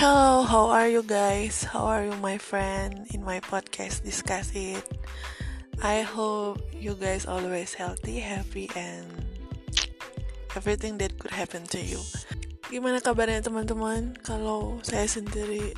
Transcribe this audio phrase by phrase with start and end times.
[0.00, 1.60] Hello, how are you guys?
[1.60, 3.04] How are you, my friend?
[3.12, 4.80] In my podcast, discuss it.
[5.84, 9.04] I hope you guys always healthy, happy, and
[10.56, 12.00] everything that could happen to you.
[12.72, 14.16] Gimana kabarnya teman-teman?
[14.24, 15.76] Kalau saya sendiri,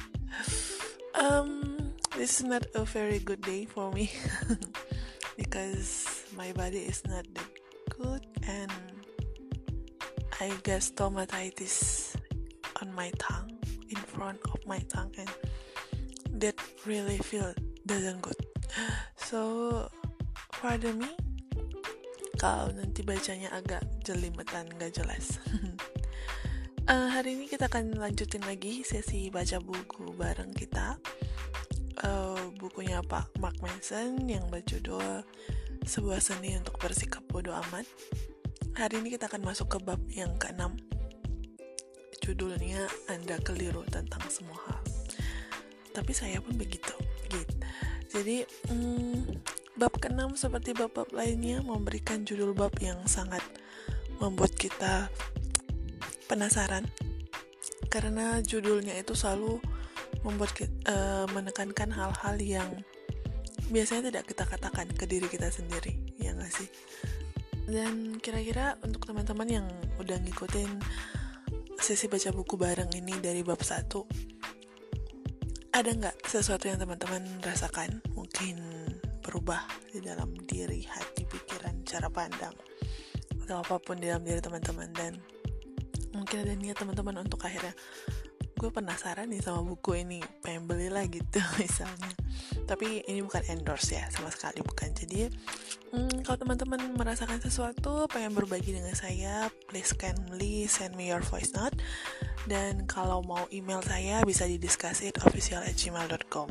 [1.19, 4.07] um, this is not a very good day for me
[5.43, 7.51] because my body is not that
[7.91, 8.71] good and
[10.39, 12.15] I got stomatitis
[12.79, 13.62] on my tongue
[14.23, 15.31] front of my tongue and
[16.39, 16.55] that
[16.87, 17.51] really feel
[17.91, 18.39] doesn't good
[19.19, 19.91] so
[20.63, 21.11] pardon me
[22.39, 25.39] kalau nanti bacanya agak jelimetan gak jelas.
[26.91, 30.99] Uh, hari ini kita akan lanjutin lagi sesi baca buku bareng kita.
[32.03, 35.23] Uh, bukunya Pak Mark Manson yang berjudul
[35.87, 37.87] sebuah seni untuk bersikap bodoh amat.
[38.75, 40.75] Hari ini kita akan masuk ke bab yang keenam
[42.23, 44.81] judulnya Anda keliru tentang semua hal.
[45.93, 46.95] Tapi saya pun begitu,
[47.29, 47.55] gitu.
[48.13, 49.43] Jadi hmm,
[49.77, 53.43] bab keenam seperti bab-bab lainnya memberikan judul bab yang sangat
[54.23, 55.11] membuat kita
[56.31, 56.87] penasaran
[57.91, 59.61] karena judulnya itu selalu
[60.25, 62.71] membuat kita, uh, eh, menekankan hal-hal yang
[63.69, 66.69] biasanya tidak kita katakan ke diri kita sendiri, ya nggak sih?
[67.69, 69.67] Dan kira-kira untuk teman-teman yang
[70.01, 70.69] udah ngikutin
[71.83, 74.33] sesi baca buku bareng ini dari bab 1
[75.73, 77.99] ada nggak sesuatu yang teman-teman rasakan?
[78.13, 78.61] Mungkin
[79.25, 82.53] berubah di dalam diri hati pikiran cara pandang
[83.43, 84.93] atau apa pun di dalam diri teman-teman.
[84.93, 85.17] Dan
[86.13, 87.73] mungkin ada niat teman-teman untuk akhirnya
[88.59, 92.13] gue penasaran nih sama buku ini pengen beli lah gitu misalnya.
[92.69, 94.93] Tapi ini bukan endorse ya sama sekali bukan.
[94.93, 95.29] Jadi
[95.93, 101.53] hmm, kalau teman-teman merasakan sesuatu pengen berbagi dengan saya please kindly send me your voice
[101.57, 101.75] note.
[102.51, 106.49] Dan kalau mau email saya bisa di discussit@gmail.com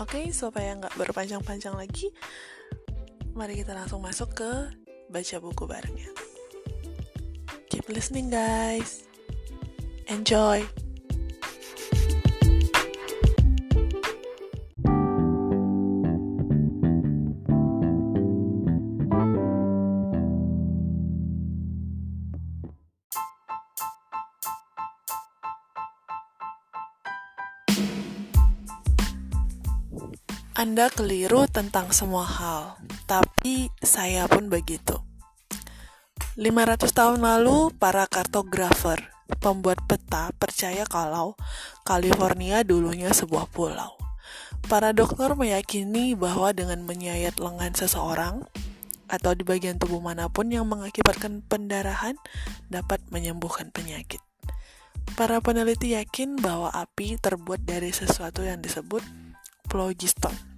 [0.00, 2.08] oke okay, supaya nggak berpanjang-panjang lagi
[3.36, 4.50] mari kita langsung masuk ke
[5.12, 6.08] baca buku barengnya.
[7.68, 9.09] Keep listening guys
[10.10, 10.66] enjoy
[30.60, 32.76] Anda keliru tentang semua hal,
[33.08, 35.00] tapi saya pun begitu.
[36.36, 41.38] 500 tahun lalu, para kartografer, pembuat peta percaya kalau
[41.86, 43.94] California dulunya sebuah pulau.
[44.66, 48.44] Para dokter meyakini bahwa dengan menyayat lengan seseorang
[49.10, 52.18] atau di bagian tubuh mana pun yang mengakibatkan pendarahan
[52.70, 54.22] dapat menyembuhkan penyakit.
[55.18, 59.02] Para peneliti yakin bahwa api terbuat dari sesuatu yang disebut
[59.66, 60.50] phlogiston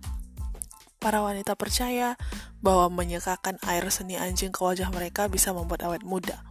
[1.02, 2.14] Para wanita percaya
[2.62, 6.46] bahwa menyekakan air seni anjing ke wajah mereka bisa membuat awet muda.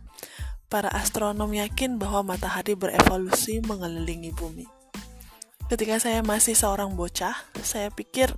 [0.71, 4.63] Para astronom yakin bahwa matahari berevolusi mengelilingi bumi.
[5.67, 8.31] Ketika saya masih seorang bocah, saya pikir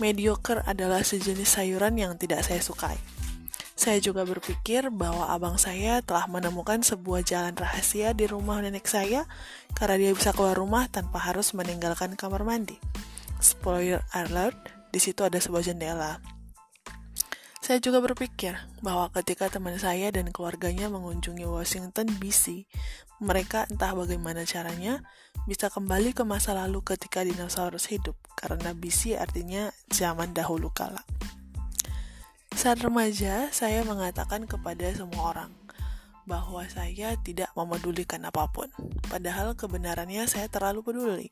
[0.00, 2.96] mediocre adalah sejenis sayuran yang tidak saya sukai.
[3.76, 9.28] Saya juga berpikir bahwa abang saya telah menemukan sebuah jalan rahasia di rumah nenek saya
[9.76, 12.80] karena dia bisa keluar rumah tanpa harus meninggalkan kamar mandi.
[13.36, 14.56] Spoiler alert,
[14.92, 16.35] di situ ada sebuah jendela.
[17.66, 22.62] Saya juga berpikir bahwa ketika teman saya dan keluarganya mengunjungi Washington DC,
[23.18, 25.02] mereka entah bagaimana caranya
[25.50, 31.02] bisa kembali ke masa lalu ketika dinosaurus hidup, karena BC artinya zaman dahulu kala.
[32.54, 35.50] Saat remaja, saya mengatakan kepada semua orang
[36.22, 38.70] bahwa saya tidak memedulikan apa pun.
[39.10, 41.28] Padahal kebenarannya saya terlalu peduli.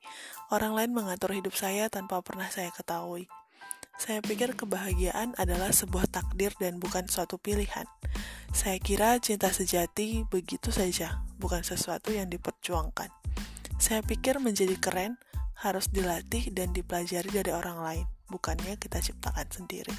[0.50, 3.31] Orang lain mengatur hidup saya tanpa pernah saya ketahui.
[3.94, 7.87] Saya pikir kebahagiaan adalah sebuah takdir dan bukan suatu pilihan.
[8.50, 13.11] Saya kira cinta sejati begitu saja, bukan sesuatu yang diperjuangkan.
[13.79, 15.19] Saya pikir menjadi keren
[15.58, 19.94] harus dilatih dan dipelajari dari orang lain, bukannya kita ciptakan sendiri.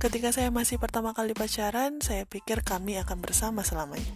[0.00, 4.08] Ketika saya masih pertama kali pacaran, saya pikir kami akan bersama selamanya.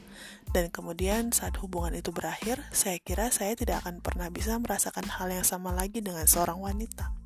[0.48, 5.28] Dan kemudian saat hubungan itu berakhir, saya kira saya tidak akan pernah bisa merasakan hal
[5.28, 7.23] yang sama lagi dengan seorang wanita.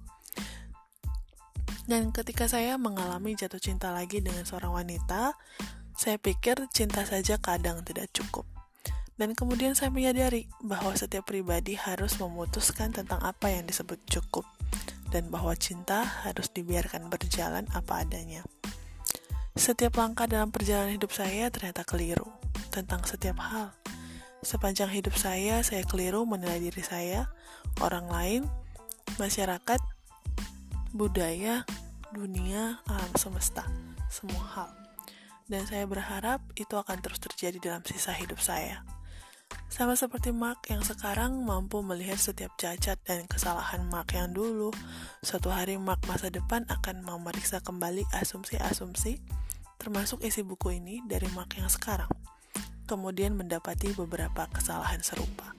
[1.89, 5.33] Dan ketika saya mengalami jatuh cinta lagi dengan seorang wanita,
[5.97, 8.45] saya pikir cinta saja kadang tidak cukup.
[9.17, 14.45] Dan kemudian saya menyadari bahwa setiap pribadi harus memutuskan tentang apa yang disebut cukup,
[15.09, 18.45] dan bahwa cinta harus dibiarkan berjalan apa adanya.
[19.57, 22.29] Setiap langkah dalam perjalanan hidup saya ternyata keliru
[22.71, 23.73] tentang setiap hal.
[24.45, 27.27] Sepanjang hidup saya, saya keliru menilai diri saya,
[27.83, 28.43] orang lain,
[29.19, 29.81] masyarakat,
[30.93, 31.65] budaya,
[32.13, 33.65] dunia, alam semesta,
[34.09, 34.71] semua hal.
[35.49, 38.85] Dan saya berharap itu akan terus terjadi dalam sisa hidup saya.
[39.69, 44.73] Sama seperti Mark yang sekarang mampu melihat setiap cacat dan kesalahan Mark yang dulu,
[45.25, 49.21] suatu hari Mark masa depan akan memeriksa kembali asumsi-asumsi,
[49.81, 52.09] termasuk isi buku ini dari Mark yang sekarang,
[52.85, 55.53] kemudian mendapati beberapa kesalahan serupa.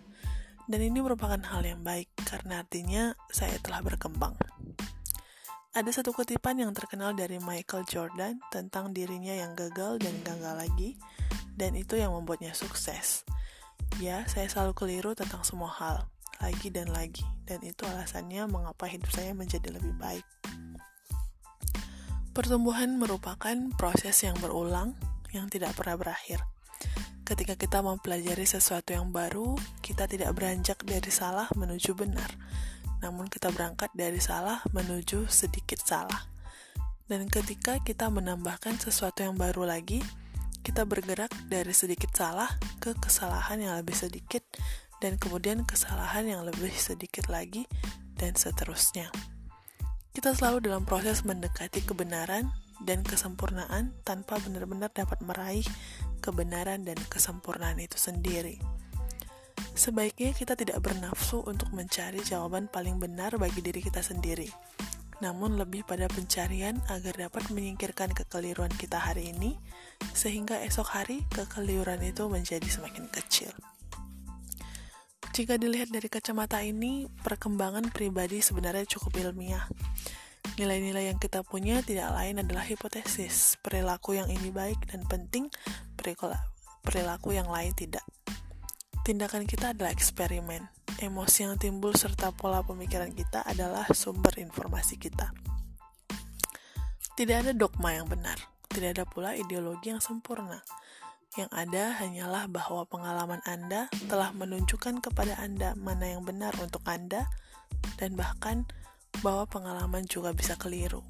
[0.70, 4.38] Dan ini merupakan hal yang baik, karena artinya saya telah berkembang.
[5.70, 10.98] Ada satu kutipan yang terkenal dari Michael Jordan tentang dirinya yang gagal dan gagal lagi,
[11.54, 13.22] dan itu yang membuatnya sukses.
[14.02, 16.10] Ya, saya selalu keliru tentang semua hal,
[16.42, 20.26] lagi dan lagi, dan itu alasannya mengapa hidup saya menjadi lebih baik.
[22.34, 24.98] Pertumbuhan merupakan proses yang berulang,
[25.38, 26.42] yang tidak pernah berakhir.
[27.22, 29.54] Ketika kita mempelajari sesuatu yang baru,
[29.86, 32.34] kita tidak beranjak dari salah menuju benar,
[33.00, 36.28] namun kita berangkat dari salah menuju sedikit salah.
[37.10, 40.04] Dan ketika kita menambahkan sesuatu yang baru lagi,
[40.62, 44.46] kita bergerak dari sedikit salah ke kesalahan yang lebih sedikit,
[45.02, 47.66] dan kemudian kesalahan yang lebih sedikit lagi,
[48.20, 49.10] dan seterusnya.
[50.14, 52.52] Kita selalu dalam proses mendekati kebenaran
[52.84, 55.64] dan kesempurnaan tanpa benar-benar dapat meraih
[56.20, 58.60] kebenaran dan kesempurnaan itu sendiri.
[59.78, 64.52] Sebaiknya kita tidak bernafsu untuk mencari jawaban paling benar bagi diri kita sendiri,
[65.24, 69.60] namun lebih pada pencarian agar dapat menyingkirkan kekeliruan kita hari ini
[70.16, 73.52] sehingga esok hari kekeliruan itu menjadi semakin kecil.
[75.36, 79.64] Jika dilihat dari kacamata ini, perkembangan pribadi sebenarnya cukup ilmiah.
[80.60, 85.48] Nilai-nilai yang kita punya tidak lain adalah hipotesis, perilaku yang ini baik dan penting,
[85.96, 88.04] perilaku yang lain tidak.
[89.10, 90.70] Tindakan kita adalah eksperimen.
[91.02, 95.34] Emosi yang timbul serta pola pemikiran kita adalah sumber informasi kita.
[97.18, 98.38] Tidak ada dogma yang benar
[98.70, 100.62] tidak ada pula ideologi yang sempurna.
[101.36, 107.28] Yang ada hanyalah bahwa pengalaman Anda telah menunjukkan kepada Anda mana yang benar untuk Anda,
[107.98, 108.70] dan bahkan
[109.26, 111.04] bahwa pengalaman juga bisa keliru.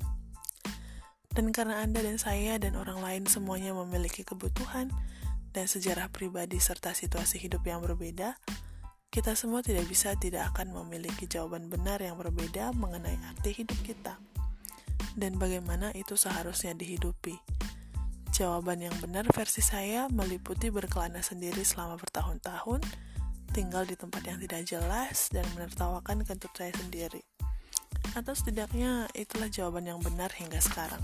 [1.30, 4.90] Dan karena Anda dan saya dan orang lain semuanya memiliki kebutuhan
[5.60, 8.40] dan sejarah pribadi serta situasi hidup yang berbeda,
[9.12, 14.16] kita semua tidak bisa tidak akan memiliki jawaban benar yang berbeda mengenai arti hidup kita
[15.20, 17.36] dan bagaimana itu seharusnya dihidupi.
[18.32, 22.80] Jawaban yang benar versi saya meliputi berkelana sendiri selama bertahun-tahun,
[23.52, 27.20] tinggal di tempat yang tidak jelas, dan menertawakan kentut saya sendiri.
[28.16, 31.04] Atau setidaknya itulah jawaban yang benar hingga sekarang.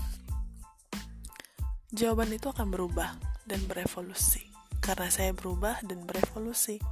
[1.94, 3.14] Jawaban itu akan berubah
[3.46, 4.50] dan berevolusi,
[4.82, 6.82] karena saya berubah dan berevolusi,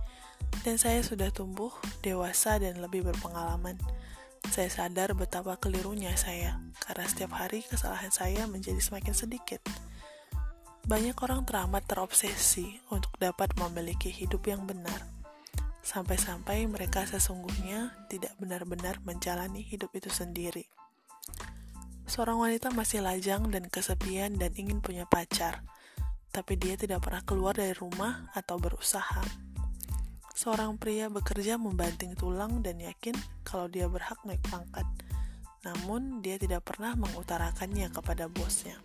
[0.63, 1.75] dan saya sudah tumbuh,
[2.05, 3.75] dewasa, dan lebih berpengalaman.
[4.53, 9.65] Saya sadar betapa kelirunya saya, karena setiap hari kesalahan saya menjadi semakin sedikit
[10.85, 15.09] banyak orang teramat terobsesi untuk dapat memiliki hidup yang benar,
[15.81, 20.69] sampai-sampai mereka sesungguhnya tidak benar-benar menjalani hidup itu sendiri.
[22.05, 25.65] Seorang wanita masih lajang dan kesepian dan ingin punya pacar,
[26.29, 29.25] tapi dia tidak pernah keluar dari rumah atau berusaha.
[30.37, 34.85] Seorang pria bekerja membanting tulang dan yakin kalau dia berhak naik pangkat,
[35.65, 38.77] namun dia tidak pernah mengutarakannya kepada bosnya.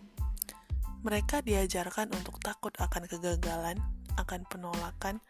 [1.04, 3.76] Mereka diajarkan untuk takut akan kegagalan,
[4.16, 5.20] akan penolakan,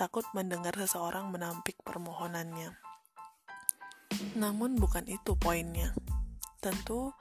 [0.00, 2.72] takut mendengar seseorang menampik permohonannya.
[4.40, 5.92] Namun bukan itu poinnya.
[6.66, 7.14] Tentu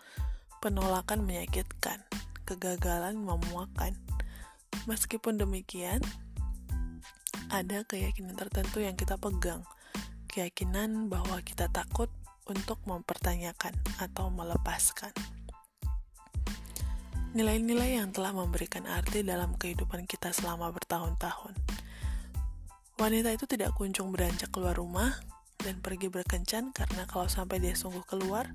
[0.58, 2.02] penolakan menyakitkan,
[2.50, 3.94] kegagalan memuakan.
[4.90, 6.02] Meskipun demikian,
[7.54, 9.62] ada keyakinan tertentu yang kita pegang.
[10.26, 12.10] Keyakinan bahwa kita takut
[12.50, 15.14] untuk mempertanyakan atau melepaskan.
[17.38, 21.54] Nilai-nilai yang telah memberikan arti dalam kehidupan kita selama bertahun-tahun.
[22.98, 25.14] Wanita itu tidak kunjung beranjak keluar rumah
[25.62, 28.50] dan pergi berkencan karena kalau sampai dia sungguh keluar,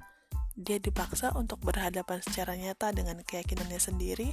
[0.61, 4.29] dia dipaksa untuk berhadapan secara nyata dengan keyakinannya sendiri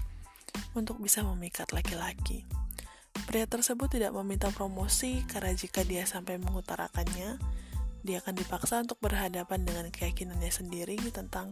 [0.76, 2.44] untuk bisa memikat laki-laki.
[3.26, 7.40] Pria tersebut tidak meminta promosi karena jika dia sampai mengutarakannya,
[8.06, 11.52] dia akan dipaksa untuk berhadapan dengan keyakinannya sendiri tentang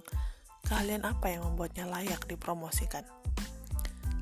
[0.68, 3.04] keahlian apa yang membuatnya layak dipromosikan.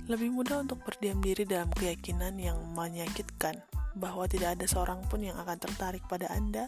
[0.09, 3.63] Lebih mudah untuk berdiam diri dalam keyakinan yang menyakitkan
[3.95, 6.67] bahwa tidak ada seorang pun yang akan tertarik pada Anda,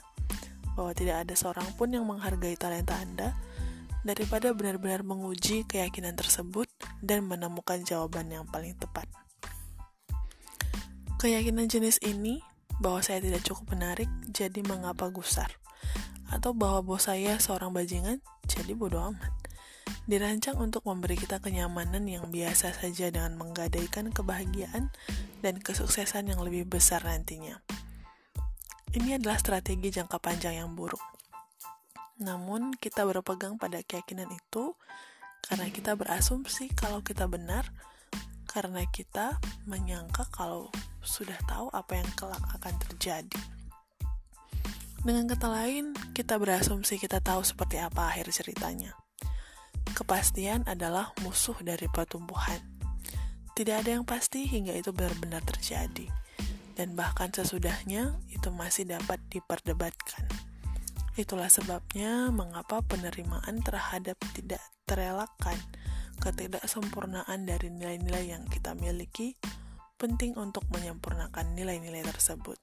[0.77, 3.35] bahwa tidak ada seorang pun yang menghargai talenta Anda,
[4.05, 6.69] daripada benar-benar menguji keyakinan tersebut
[7.01, 9.09] dan menemukan jawaban yang paling tepat.
[11.17, 12.45] Keyakinan jenis ini
[12.77, 15.49] bahwa saya tidak cukup menarik, jadi mengapa gusar?
[16.29, 19.33] Atau bahwa bos saya seorang bajingan, jadi bodoh amat.
[20.05, 24.93] Dirancang untuk memberi kita kenyamanan yang biasa saja dengan menggadaikan kebahagiaan
[25.41, 27.57] dan kesuksesan yang lebih besar nantinya.
[28.93, 31.14] Ini adalah strategi jangka panjang yang buruk.
[32.21, 34.75] Namun, kita berpegang pada keyakinan itu
[35.45, 37.69] karena kita berasumsi kalau kita benar,
[38.49, 40.71] karena kita menyangka kalau
[41.03, 43.41] sudah tahu apa yang kelak akan terjadi.
[45.05, 48.97] Dengan kata lain, kita berasumsi kita tahu seperti apa akhir ceritanya.
[49.93, 52.57] Kepastian adalah musuh dari pertumbuhan.
[53.53, 56.09] Tidak ada yang pasti hingga itu benar-benar terjadi,
[56.73, 60.25] dan bahkan sesudahnya itu masih dapat diperdebatkan.
[61.15, 65.55] Itulah sebabnya mengapa penerimaan terhadap tidak terelakkan
[66.19, 69.39] ketidaksempurnaan dari nilai-nilai yang kita miliki
[69.95, 72.59] penting untuk menyempurnakan nilai-nilai tersebut.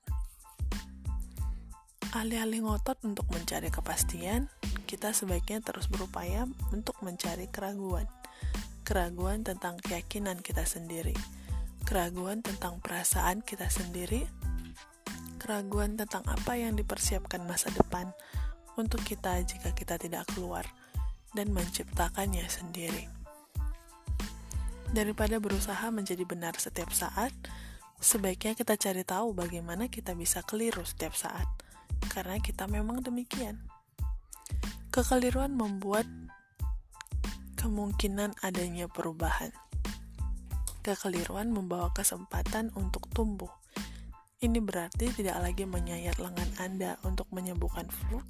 [2.12, 4.52] Alih-alih ngotot untuk mencari kepastian,
[4.84, 6.44] kita sebaiknya terus berupaya
[6.76, 8.04] untuk mencari keraguan.
[8.84, 11.16] Keraguan tentang keyakinan kita sendiri,
[11.88, 14.28] keraguan tentang perasaan kita sendiri,
[15.40, 18.12] keraguan tentang apa yang dipersiapkan masa depan
[18.80, 20.64] untuk kita jika kita tidak keluar
[21.32, 23.22] dan menciptakannya sendiri
[24.92, 27.32] daripada berusaha menjadi benar setiap saat,
[27.98, 31.48] sebaiknya kita cari tahu bagaimana kita bisa keliru setiap saat,
[32.12, 33.58] karena kita memang demikian.
[34.92, 36.04] Kekeliruan membuat
[37.56, 39.50] kemungkinan adanya perubahan.
[40.84, 43.48] Kekeliruan membawa kesempatan untuk tumbuh.
[44.42, 48.20] Ini berarti tidak lagi menyayat lengan Anda untuk menyembuhkan flu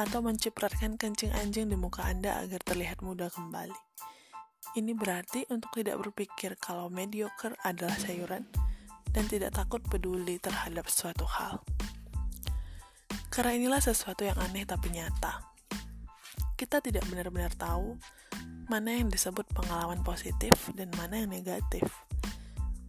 [0.00, 3.90] atau mencipratkan kencing anjing di muka Anda agar terlihat muda kembali
[4.78, 8.46] ini berarti untuk tidak berpikir kalau mediocre adalah sayuran
[9.10, 11.58] dan tidak takut peduli terhadap suatu hal.
[13.30, 15.42] Karena inilah sesuatu yang aneh tapi nyata.
[16.54, 17.98] Kita tidak benar-benar tahu
[18.70, 21.82] mana yang disebut pengalaman positif dan mana yang negatif.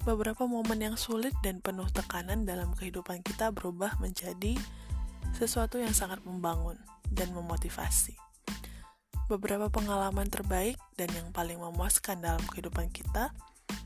[0.06, 4.58] Beberapa momen yang sulit dan penuh tekanan dalam kehidupan kita berubah menjadi
[5.36, 6.78] sesuatu yang sangat membangun
[7.12, 8.22] dan memotivasi
[9.32, 13.32] beberapa pengalaman terbaik dan yang paling memuaskan dalam kehidupan kita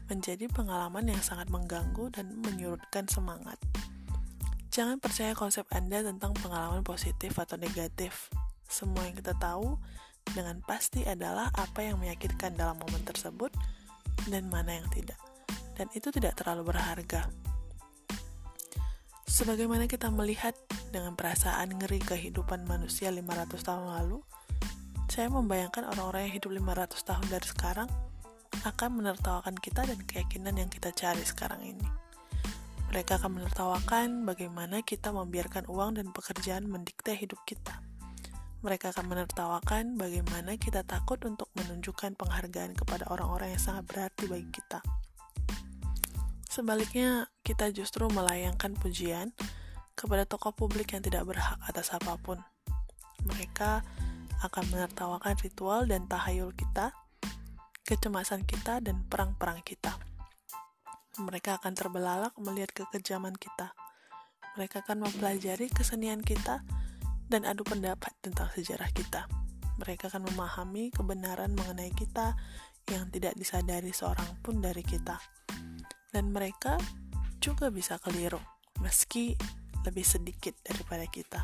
[0.09, 3.61] menjadi pengalaman yang sangat mengganggu dan menyurutkan semangat.
[4.73, 8.33] Jangan percaya konsep Anda tentang pengalaman positif atau negatif.
[8.65, 9.77] Semua yang kita tahu
[10.33, 13.53] dengan pasti adalah apa yang meyakinkan dalam momen tersebut
[14.25, 15.21] dan mana yang tidak.
[15.77, 17.44] Dan itu tidak terlalu berharga.
[19.25, 20.53] Sebagaimana kita melihat
[20.94, 24.22] dengan perasaan ngeri kehidupan manusia 500 tahun lalu,
[25.10, 27.89] saya membayangkan orang-orang yang hidup 500 tahun dari sekarang
[28.65, 31.88] akan menertawakan kita dan keyakinan yang kita cari sekarang ini.
[32.94, 37.82] Mereka akan menertawakan bagaimana kita membiarkan uang dan pekerjaan mendikte hidup kita.
[38.62, 44.50] Mereka akan menertawakan bagaimana kita takut untuk menunjukkan penghargaan kepada orang-orang yang sangat berarti bagi
[44.50, 44.79] kita.
[46.55, 49.35] Sebaliknya, kita justru melayangkan pujian
[49.91, 52.39] kepada tokoh publik yang tidak berhak atas apa pun.
[53.27, 53.83] Mereka
[54.39, 56.95] akan menertawakan ritual dan tahayul kita,
[57.83, 60.00] kecemasan kita, dan perang-perang kita.
[61.19, 63.75] Mereka akan terbelalak melihat kekejaman kita.
[64.55, 66.63] Mereka akan mempelajari kesenian kita
[67.27, 69.27] dan adu pendapat tentang sejarah kita.
[69.75, 72.31] Mereka akan memahami kebenaran mengenai kita
[72.88, 75.19] yang tidak disadari seorang pun dari kita.
[76.15, 76.79] Dan mereka
[77.43, 78.39] juga bisa keliru,
[78.79, 79.36] meski
[79.84, 81.43] lebih sedikit daripada kita.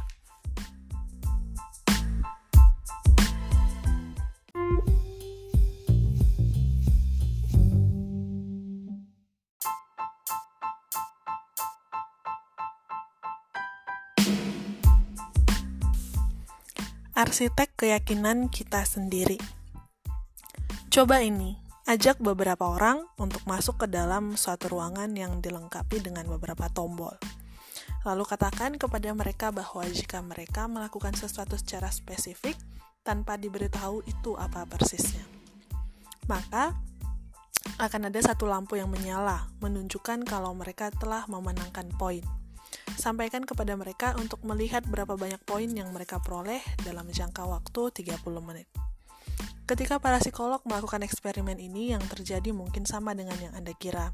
[17.21, 19.37] arsitek keyakinan kita sendiri.
[20.89, 21.60] Coba ini,
[21.91, 27.11] ajak beberapa orang untuk masuk ke dalam suatu ruangan yang dilengkapi dengan beberapa tombol.
[28.07, 32.55] Lalu katakan kepada mereka bahwa jika mereka melakukan sesuatu secara spesifik
[33.03, 35.19] tanpa diberitahu itu apa persisnya,
[36.31, 36.79] maka
[37.75, 42.23] akan ada satu lampu yang menyala menunjukkan kalau mereka telah memenangkan poin.
[42.95, 48.23] Sampaikan kepada mereka untuk melihat berapa banyak poin yang mereka peroleh dalam jangka waktu 30
[48.39, 48.90] menit.
[49.71, 54.11] Ketika para psikolog melakukan eksperimen ini, yang terjadi mungkin sama dengan yang Anda kira.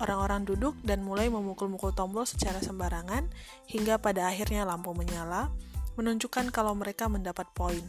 [0.00, 3.28] Orang-orang duduk dan mulai memukul-mukul tombol secara sembarangan
[3.68, 5.52] hingga pada akhirnya lampu menyala,
[6.00, 7.84] menunjukkan kalau mereka mendapat poin.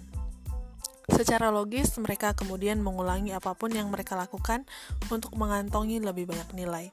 [1.07, 4.67] Secara logis, mereka kemudian mengulangi apa pun yang mereka lakukan
[5.07, 6.91] untuk mengantongi lebih banyak nilai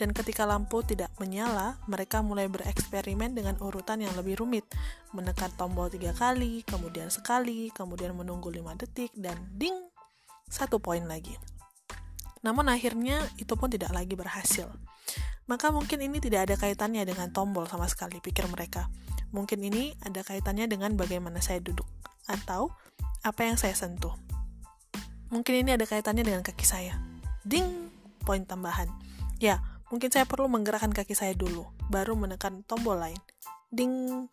[0.00, 4.64] Dan ketika lampu tidak menyala, mereka mulai bereksperimen dengan urutan yang lebih rumit.
[5.12, 9.76] Menekan tombol tiga kali, kemudian sekali, kemudian menunggu lima detik, dan ding,
[10.48, 11.36] satu poin lagi.
[12.40, 14.72] Namun akhirnya itu pun tidak lagi berhasil.
[15.44, 18.88] Maka mungkin ini tidak ada kaitannya dengan tombol sama sekali, pikir mereka.
[19.36, 21.84] Mungkin ini ada kaitannya dengan bagaimana saya duduk,
[22.24, 22.72] atau
[23.20, 24.16] apa yang saya sentuh.
[25.28, 26.96] Mungkin ini ada kaitannya dengan kaki saya.
[27.44, 27.92] Ding,
[28.24, 28.88] poin tambahan.
[29.36, 33.18] Ya, Mungkin saya perlu menggerakkan kaki saya dulu, baru menekan tombol lain.
[33.74, 34.26] Ding.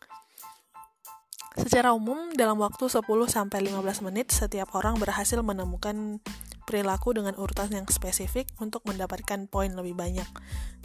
[1.57, 6.21] Secara umum, dalam waktu 10-15 menit, setiap orang berhasil menemukan
[6.69, 10.29] perilaku dengan urutan yang spesifik untuk mendapatkan poin lebih banyak.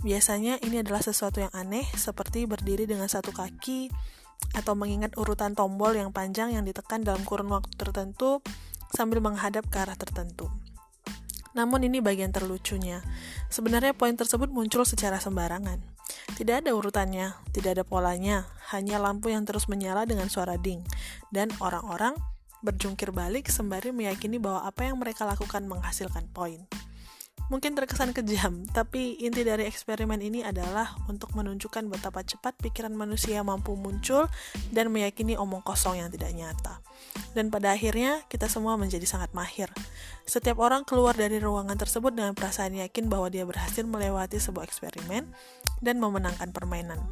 [0.01, 3.93] Biasanya ini adalah sesuatu yang aneh, seperti berdiri dengan satu kaki,
[4.57, 8.41] atau mengingat urutan tombol yang panjang yang ditekan dalam kurun waktu tertentu
[8.93, 10.49] sambil menghadap ke arah tertentu.
[11.53, 13.05] Namun ini bagian terlucunya.
[13.53, 15.81] Sebenarnya poin tersebut muncul secara sembarangan.
[16.37, 20.81] Tidak ada urutannya, tidak ada polanya, hanya lampu yang terus menyala dengan suara ding.
[21.29, 22.17] Dan orang-orang
[22.63, 26.65] berjungkir balik sembari meyakini bahwa apa yang mereka lakukan menghasilkan poin.
[27.53, 33.45] Mungkin terkesan kejam, tapi inti dari eksperimen ini adalah untuk menunjukkan betapa cepat pikiran manusia
[33.45, 34.25] mampu muncul
[34.73, 36.81] dan meyakini omong kosong yang tidak nyata.
[37.37, 39.69] Dan pada akhirnya, kita semua menjadi sangat mahir.
[40.25, 45.29] Setiap orang keluar dari ruangan tersebut dengan perasaan yakin bahwa dia berhasil melewati sebuah eksperimen
[45.85, 47.05] dan memenangkan permainan.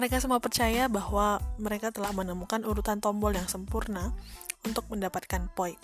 [0.00, 4.16] Mereka semua percaya bahwa mereka telah menemukan urutan tombol yang sempurna
[4.66, 5.78] untuk mendapatkan poin.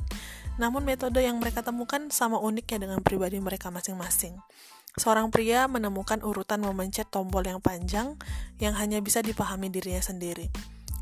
[0.58, 4.36] Namun metode yang mereka temukan sama uniknya dengan pribadi mereka masing-masing.
[4.98, 8.20] Seorang pria menemukan urutan memencet tombol yang panjang
[8.60, 10.52] yang hanya bisa dipahami dirinya sendiri.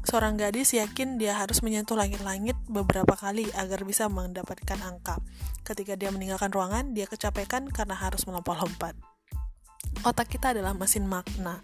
[0.06, 5.18] Seorang gadis yakin dia harus menyentuh langit-langit beberapa kali agar bisa mendapatkan angka.
[5.66, 9.09] Ketika dia meninggalkan ruangan, dia kecapekan karena harus melompat-lompat.
[10.00, 11.60] Otak kita adalah mesin makna.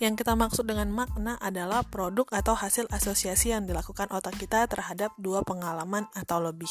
[0.00, 5.12] Yang kita maksud dengan makna adalah produk atau hasil asosiasi yang dilakukan otak kita terhadap
[5.20, 6.70] dua pengalaman atau lebih.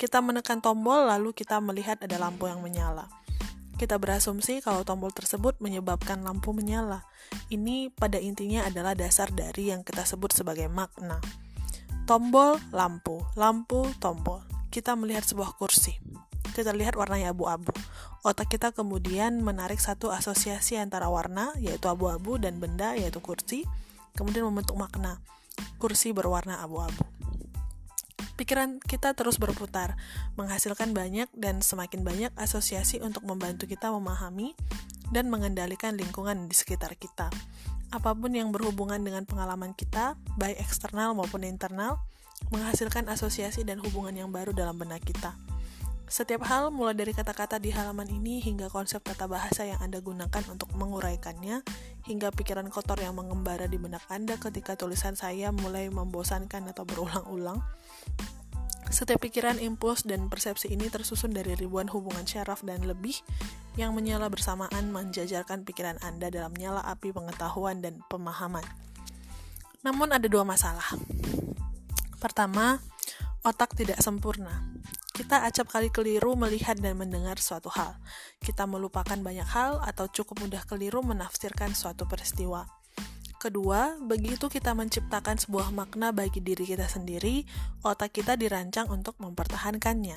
[0.00, 3.04] Kita menekan tombol, lalu kita melihat ada lampu yang menyala.
[3.76, 7.04] Kita berasumsi kalau tombol tersebut menyebabkan lampu menyala.
[7.52, 11.20] Ini pada intinya adalah dasar dari yang kita sebut sebagai makna.
[12.08, 14.40] Tombol, lampu, lampu, tombol.
[14.72, 16.00] Kita melihat sebuah kursi
[16.52, 17.72] kita lihat warnanya abu-abu.
[18.20, 23.64] Otak kita kemudian menarik satu asosiasi antara warna, yaitu abu-abu, dan benda, yaitu kursi,
[24.18, 25.22] kemudian membentuk makna.
[25.80, 27.02] Kursi berwarna abu-abu.
[28.40, 30.00] Pikiran kita terus berputar,
[30.40, 34.56] menghasilkan banyak dan semakin banyak asosiasi untuk membantu kita memahami
[35.12, 37.28] dan mengendalikan lingkungan di sekitar kita.
[37.92, 42.00] Apa pun yang berhubungan dengan pengalaman kita, baik eksternal maupun internal,
[42.48, 45.36] menghasilkan asosiasi dan hubungan yang baru dalam benak kita.
[46.10, 50.42] Setiap hal, mulai dari kata-kata di halaman ini hingga konsep tata bahasa yang Anda gunakan
[50.50, 51.62] untuk menguraikannya,
[52.02, 57.62] hingga pikiran kotor yang mengembara di benak Anda ketika tulisan saya mulai membosankan atau berulang-ulang.
[58.90, 63.14] Setiap pikiran, impuls, dan persepsi ini tersusun dari ribuan hubungan syaraf dan lebih
[63.78, 68.66] yang menyala bersamaan menjajarkan pikiran Anda dalam nyala api pengetahuan dan pemahaman.
[69.86, 70.90] Namun ada dua masalah.
[72.18, 72.82] Pertama,
[73.46, 74.58] otak tidak sempurna.
[75.20, 77.92] Kita acap kali keliru melihat dan mendengar suatu hal.
[78.40, 82.64] Kita melupakan banyak hal atau cukup mudah keliru menafsirkan suatu peristiwa.
[83.36, 87.44] Kedua, begitu kita menciptakan sebuah makna bagi diri kita sendiri,
[87.84, 90.16] otak kita dirancang untuk mempertahankannya.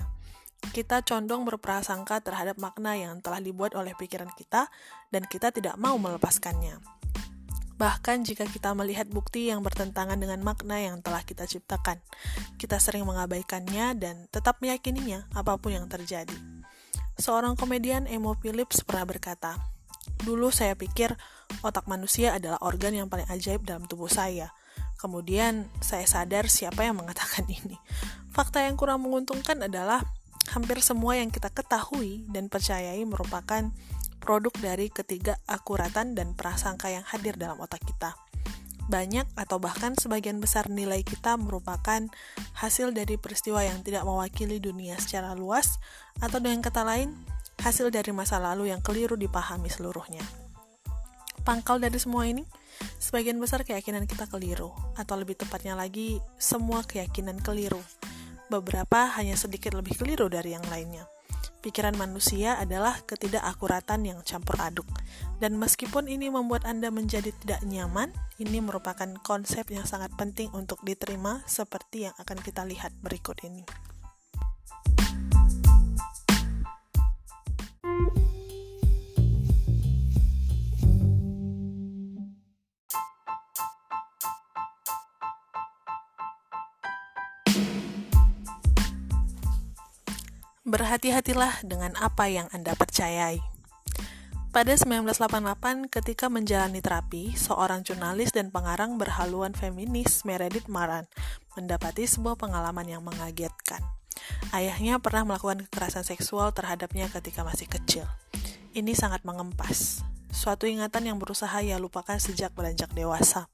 [0.72, 4.72] Kita condong berprasangka terhadap makna yang telah dibuat oleh pikiran kita,
[5.12, 7.03] dan kita tidak mau melepaskannya.
[7.84, 12.00] Bahkan jika kita melihat bukti yang bertentangan dengan makna yang telah kita ciptakan,
[12.56, 16.32] kita sering mengabaikannya dan tetap meyakininya apa pun yang terjadi.
[17.19, 19.60] Seorang komedian Emo Phillips pernah berkata,
[20.24, 21.12] Dulu saya pikir
[21.60, 24.56] otak manusia adalah organ yang paling ajaib dalam tubuh saya.
[24.96, 27.76] Kemudian saya sadar siapa yang mengatakan ini.
[28.32, 30.08] Fakta yang kurang menguntungkan adalah
[30.56, 33.76] hampir semua yang kita ketahui dan percayai merupakan
[34.24, 38.16] produk dari ketiga akuratan dan prasangka yang hadir dalam otak kita.
[38.88, 42.08] Banyak atau bahkan sebagian besar nilai kita merupakan
[42.56, 45.80] hasil dari peristiwa yang tidak mewakili dunia secara luas,
[46.24, 47.12] atau dengan kata lain,
[47.64, 50.24] hasil dari masa lalu yang keliru dipahami seluruhnya.
[51.44, 52.48] Pangkal dari semua ini,
[53.00, 57.80] sebagian besar keyakinan kita keliru, atau lebih tepatnya lagi, semua keyakinan keliru.
[58.48, 61.12] Beberapa hanya sedikit lebih keliru dari yang lainnya
[61.63, 64.86] pikiran manusia adalah ketidakakuratan yang campur aduk.
[65.39, 68.12] Dan meskipun ini membuat Anda menjadi tidak nyaman,
[68.43, 73.63] ini merupakan konsep yang sangat penting untuk diterima seperti yang akan kita lihat berikut ini.
[90.63, 93.43] Berhati-hatilah dengan apa yang Anda percayai.
[94.56, 101.12] Pada 1988, ketika menjalani terapi, seorang jurnalis dan pengarang berhaluan feminis Meredith Maran
[101.60, 103.84] mendapati sebuah pengalaman yang mengagetkan.
[104.56, 108.08] Ayahnya pernah melakukan kekerasan seksual terhadapnya ketika masih kecil.
[108.71, 109.99] Ini sangat mengempas.
[110.32, 113.52] Suatu ingatan yang berusaha ia lupakan sejak beranjak dewasa.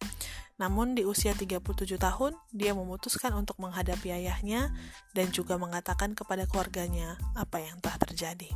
[0.59, 1.63] Namun di usia 37
[1.95, 4.75] tahun, dia memutuskan untuk menghadapi ayahnya
[5.15, 8.51] dan juga mengatakan kepada keluarganya apa yang telah terjadi.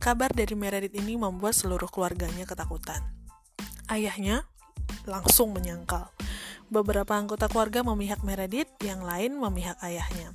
[0.00, 3.04] Kabar dari Meredith ini membuat seluruh keluarganya ketakutan.
[3.92, 4.48] Ayahnya
[5.04, 6.08] langsung menyangkal.
[6.72, 10.32] Beberapa anggota keluarga memihak Meredith, yang lain memihak ayahnya.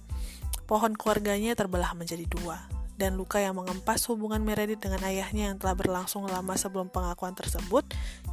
[0.69, 5.77] Pohon keluarganya terbelah menjadi dua dan luka yang mengempas hubungan Meredith dengan ayahnya yang telah
[5.77, 7.85] berlangsung lama sebelum pengakuan tersebut,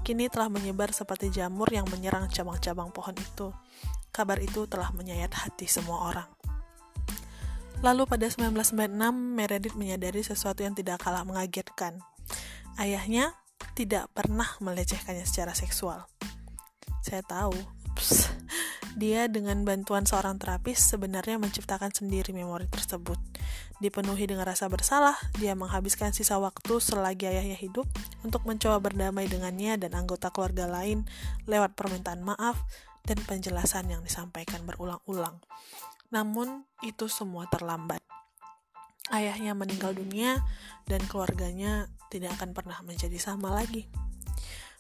[0.03, 3.53] kini telah menyebar seperti jamur yang menyerang cabang-cabang pohon itu.
[4.09, 6.29] Kabar itu telah menyayat hati semua orang.
[7.85, 12.00] Lalu pada 1996, Meredith menyadari sesuatu yang tidak kalah mengagetkan.
[12.81, 13.37] Ayahnya
[13.77, 16.09] tidak pernah melecehkannya secara seksual.
[17.05, 17.53] Saya tahu,
[17.94, 18.26] ups,
[18.98, 23.14] dia dengan bantuan seorang terapis sebenarnya menciptakan sendiri memori tersebut.
[23.78, 27.87] Dipenuhi dengan rasa bersalah, dia menghabiskan sisa waktu selagi ayahnya hidup
[28.26, 31.07] untuk mencoba berdamai dengannya dan anggota keluarga lain
[31.46, 32.59] lewat permintaan maaf
[33.07, 35.38] dan penjelasan yang disampaikan berulang-ulang.
[36.11, 38.02] Namun, itu semua terlambat.
[39.14, 40.42] Ayahnya meninggal dunia
[40.90, 43.87] dan keluarganya tidak akan pernah menjadi sama lagi.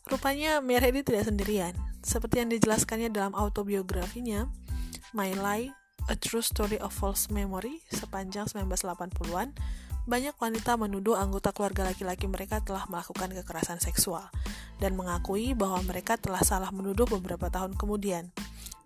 [0.04, 1.72] Rupanya Meredith tidak sendirian.
[2.04, 4.44] Seperti yang dijelaskannya dalam autobiografinya,
[5.16, 5.72] My Lie,
[6.12, 9.56] A True Story of False Memory, sepanjang 1980-an,
[10.04, 14.28] banyak wanita menuduh anggota keluarga laki-laki mereka telah melakukan kekerasan seksual
[14.76, 18.28] dan mengakui bahwa mereka telah salah menuduh beberapa tahun kemudian.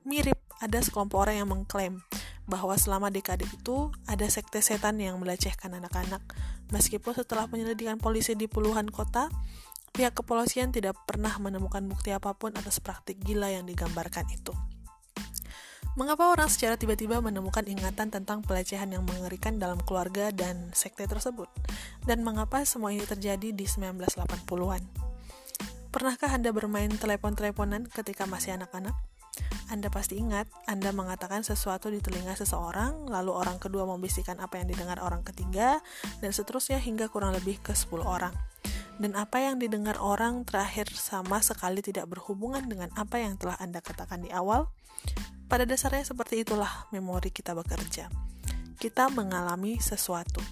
[0.07, 1.99] Mirip, ada sekelompok orang yang mengklaim
[2.47, 6.23] bahwa selama dekade itu ada sekte setan yang melecehkan anak-anak,
[6.71, 9.29] meskipun setelah penyelidikan polisi di puluhan kota,
[9.99, 14.55] Pihak kepolisian tidak pernah menemukan bukti apa pun atas praktik gila yang digambarkan itu.
[15.99, 21.51] Mengapa orang secara tiba-tiba menemukan ingatan tentang pelecehan yang mengerikan dalam keluarga dan sekte tersebut?
[22.07, 24.87] Dan mengapa semua ini terjadi di 1980-an?
[25.91, 28.95] Pernahkah Anda bermain telepon-teleponan ketika masih anak-anak?
[29.67, 34.71] Anda pasti ingat, Anda mengatakan sesuatu di telinga seseorang, lalu orang kedua membisikkan apa yang
[34.71, 35.83] didengar orang ketiga,
[36.23, 38.39] dan seterusnya hingga kurang lebih ke 10 orang
[38.99, 43.79] dan apa yang didengar orang terakhir sama sekali tidak berhubungan dengan apa yang telah Anda
[43.79, 44.71] katakan di awal?
[45.47, 48.11] Pada dasarnya seperti itulah memori kita bekerja.
[48.77, 50.43] Kita mengalami sesuatu.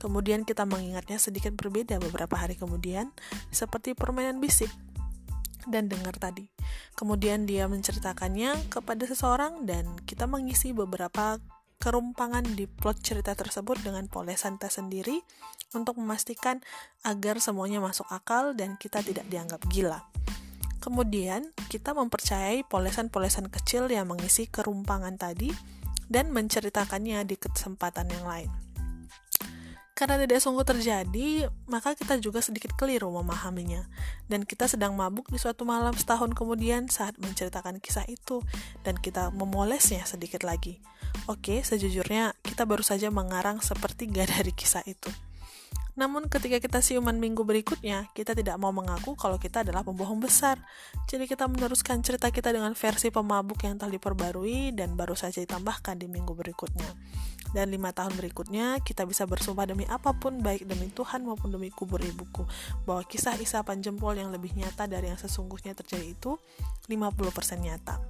[0.00, 3.12] Kemudian kita mengingatnya sedikit berbeda beberapa hari kemudian,
[3.52, 4.72] seperti permainan bisik
[5.68, 6.48] dan dengar tadi.
[6.96, 11.36] Kemudian dia menceritakannya kepada seseorang dan kita mengisi beberapa
[11.80, 15.24] kerumpangan di plot cerita tersebut dengan polesan tersendiri
[15.74, 16.62] untuk memastikan
[17.06, 20.02] agar semuanya masuk akal dan kita tidak dianggap gila.
[20.80, 25.52] Kemudian, kita mempercayai polesan-polesan kecil yang mengisi kerumpangan tadi
[26.08, 28.50] dan menceritakannya di kesempatan yang lain.
[29.92, 33.84] Karena tidak sungguh terjadi, maka kita juga sedikit keliru memahaminya.
[34.24, 38.40] Dan kita sedang mabuk di suatu malam setahun kemudian saat menceritakan kisah itu,
[38.80, 40.80] dan kita memolesnya sedikit lagi.
[41.28, 45.12] Oke, sejujurnya kita baru saja mengarang sepertiga dari kisah itu.
[46.00, 50.56] Namun ketika kita siuman minggu berikutnya, kita tidak mau mengaku kalau kita adalah pembohong besar.
[51.04, 56.00] Jadi kita meneruskan cerita kita dengan versi pemabuk yang telah diperbarui dan baru saja ditambahkan
[56.00, 56.88] di minggu berikutnya.
[57.52, 61.68] Dan lima tahun berikutnya, kita bisa bersumpah demi apa pun, baik demi Tuhan maupun demi
[61.68, 62.48] kubur ibuku,
[62.88, 66.40] bahwa kisah isapan jempol yang lebih nyata dari yang sesungguhnya terjadi itu
[66.88, 68.00] 50% nyata.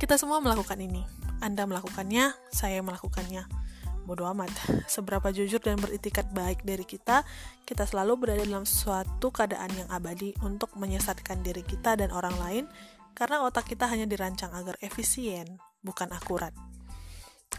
[0.00, 1.04] Kita semua melakukan ini.
[1.44, 3.71] Anda melakukannya, saya melakukannya
[4.04, 4.50] bodoh amat.
[4.90, 7.22] Seberapa jujur dan beritikat baik dari kita,
[7.64, 12.64] kita selalu berada dalam suatu keadaan yang abadi untuk menyesatkan diri kita dan orang lain
[13.12, 16.52] karena otak kita hanya dirancang agar efisien, bukan akurat.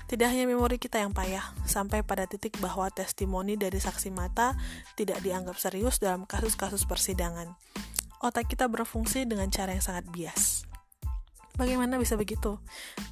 [0.10, 4.58] Tidak hanya memori kita yang payah, sampai pada titik bahwa testimoni dari saksi mata
[4.98, 7.54] tidak dianggap serius dalam kasus-kasus persidangan.
[8.22, 10.66] Otak kita berfungsi dengan cara yang sangat bias.
[11.54, 12.58] Bagaimana bisa begitu?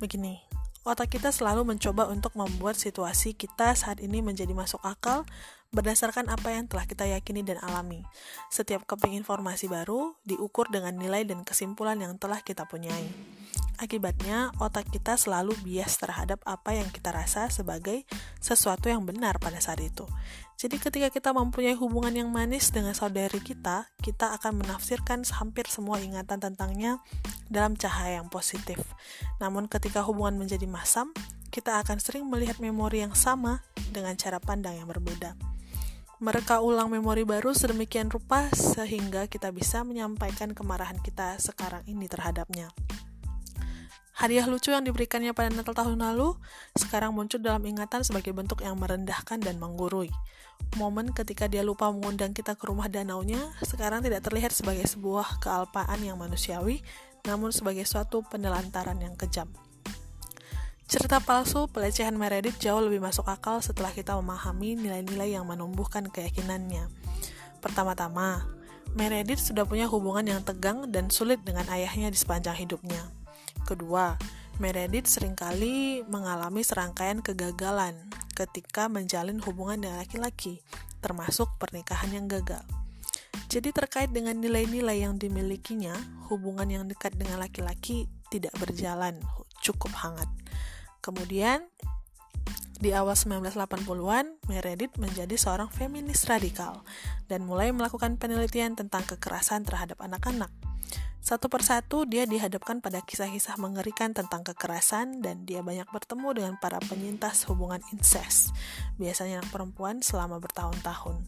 [0.02, 0.42] Begini,
[0.82, 5.30] Otak kita selalu mencoba untuk membuat situasi kita saat ini menjadi masuk akal
[5.70, 8.02] berdasarkan apa yang telah kita yakini dan alami.
[8.50, 13.14] Setiap keping informasi baru diukur dengan nilai dan kesimpulan yang telah kita punyai.
[13.82, 18.06] Akibatnya, otak kita selalu bias terhadap apa yang kita rasa sebagai
[18.38, 20.06] sesuatu yang benar pada saat itu.
[20.54, 25.98] Jadi ketika kita mempunyai hubungan yang manis dengan saudari kita, kita akan menafsirkan hampir semua
[25.98, 27.02] ingatan tentangnya
[27.50, 28.78] dalam cahaya yang positif.
[29.42, 31.10] Namun ketika hubungan menjadi masam,
[31.50, 35.34] kita akan sering melihat memori yang sama dengan cara pandang yang berbeda.
[36.22, 42.70] Mereka ulang memori baru sedemikian rupa sehingga kita bisa menyampaikan kemarahan kita sekarang ini terhadapnya.
[44.22, 46.38] Hadiah lucu yang diberikannya pada Natal tahun lalu
[46.78, 50.14] sekarang muncul dalam ingatan sebagai bentuk yang merendahkan dan menggurui.
[50.78, 56.06] Momen ketika dia lupa mengundang kita ke rumah danaunya sekarang tidak terlihat sebagai sebuah kealpaan
[56.06, 56.86] yang manusiawi,
[57.26, 59.50] namun sebagai suatu penelantaran yang kejam.
[60.86, 66.94] Cerita palsu pelecehan Meredith jauh lebih masuk akal setelah kita memahami nilai-nilai yang menumbuhkan keyakinannya.
[67.58, 68.46] Pertama-tama,
[68.94, 73.21] Meredith sudah punya hubungan yang tegang dan sulit dengan ayahnya di sepanjang hidupnya.
[73.72, 74.20] Kedua,
[74.60, 77.96] Meredith sering kali mengalami serangkaian kegagalan
[78.36, 80.60] ketika menjalin hubungan dengan laki-laki,
[81.00, 82.60] termasuk pernikahan yang gagal.
[83.48, 85.96] Jadi terkait dengan nilai-nilai yang dimilikinya,
[86.28, 89.16] hubungan yang dekat dengan laki-laki tidak berjalan
[89.64, 90.28] cukup hangat.
[91.00, 91.64] Kemudian,
[92.82, 96.82] di awal 1980-an, Meredith menjadi seorang feminis radikal
[97.30, 100.50] dan mulai melakukan penelitian tentang kekerasan terhadap anak-anak.
[101.22, 106.82] Satu persatu dia dihadapkan pada kisah-kisah mengerikan tentang kekerasan dan dia banyak bertemu dengan para
[106.82, 108.50] penyintas hubungan incest,
[108.98, 111.22] biasanya anak perempuan selama bertahun-tahun.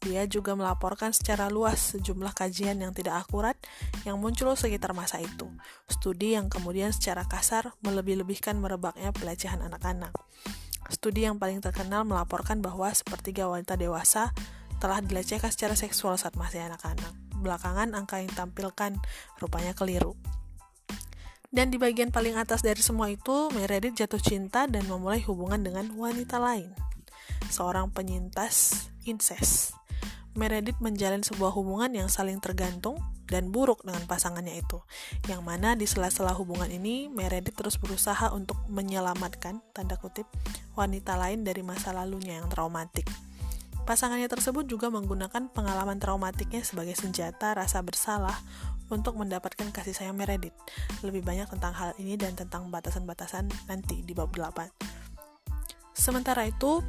[0.00, 3.60] Dia juga melaporkan secara luas sejumlah kajian yang tidak akurat
[4.08, 5.52] yang muncul sekitar masa itu.
[5.92, 10.16] Studi yang kemudian secara kasar melebih-lebihkan merebaknya pelecehan anak-anak.
[10.90, 14.34] Studi yang paling terkenal melaporkan bahwa sepertiga wanita dewasa
[14.82, 17.14] telah dilecehkan secara seksual saat masih anak-anak.
[17.40, 18.98] Belakangan angka yang ditampilkan
[19.38, 20.18] rupanya keliru.
[21.50, 25.90] Dan di bagian paling atas dari semua itu, Meredith jatuh cinta dan memulai hubungan dengan
[25.98, 26.70] wanita lain.
[27.50, 29.79] Seorang penyintas incest.
[30.38, 32.98] Meredith menjalin sebuah hubungan yang saling tergantung
[33.30, 34.82] dan buruk dengan pasangannya itu.
[35.26, 40.26] Yang mana di sela-sela hubungan ini, Meredith terus berusaha untuk menyelamatkan, tanda kutip,
[40.74, 43.06] wanita lain dari masa lalunya yang traumatik.
[43.86, 48.38] Pasangannya tersebut juga menggunakan pengalaman traumatiknya sebagai senjata rasa bersalah
[48.90, 50.54] untuk mendapatkan kasih sayang Meredith.
[51.02, 54.70] Lebih banyak tentang hal ini dan tentang batasan-batasan nanti di bab 8.
[55.94, 56.82] Sementara itu,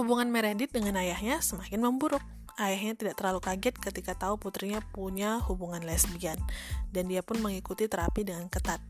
[0.00, 2.24] Hubungan Meredith dengan ayahnya semakin memburuk.
[2.56, 6.40] Ayahnya tidak terlalu kaget ketika tahu putrinya punya hubungan lesbian,
[6.88, 8.80] dan dia pun mengikuti terapi dengan ketat.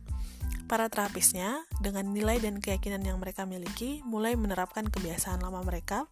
[0.70, 6.06] Para terapisnya, dengan nilai dan keyakinan yang mereka miliki, mulai menerapkan kebiasaan lama mereka,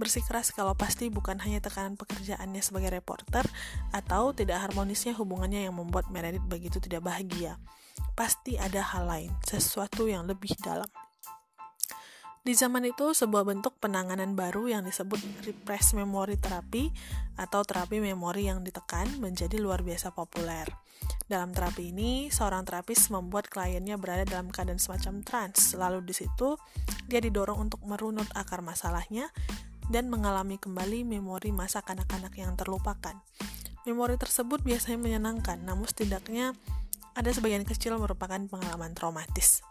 [0.00, 3.44] bersikeras kalau pasti bukan hanya tekanan pekerjaannya sebagai reporter
[3.92, 7.60] atau tidak harmonisnya hubungannya yang membuat Meredith begitu tidak bahagia.
[8.16, 10.88] Pasti ada hal lain, sesuatu yang lebih dalam.
[12.42, 16.90] Di zaman itu, sebuah bentuk penanganan baru yang disebut repress memory therapy
[17.38, 20.66] atau terapi memori yang ditekan menjadi luar biasa populer.
[21.30, 25.78] Dalam terapi ini, seorang terapis membuat kliennya berada dalam keadaan semacam trans.
[25.78, 26.58] Lalu di situ,
[27.06, 29.30] dia didorong untuk merunut akar masalahnya
[29.86, 33.22] dan mengalami kembali memori masa kanak-kanak yang terlupakan.
[33.86, 36.58] Memori tersebut biasanya menyenangkan, namun setidaknya
[37.14, 39.62] ada sebagian kecil merupakan pengalaman traumatis.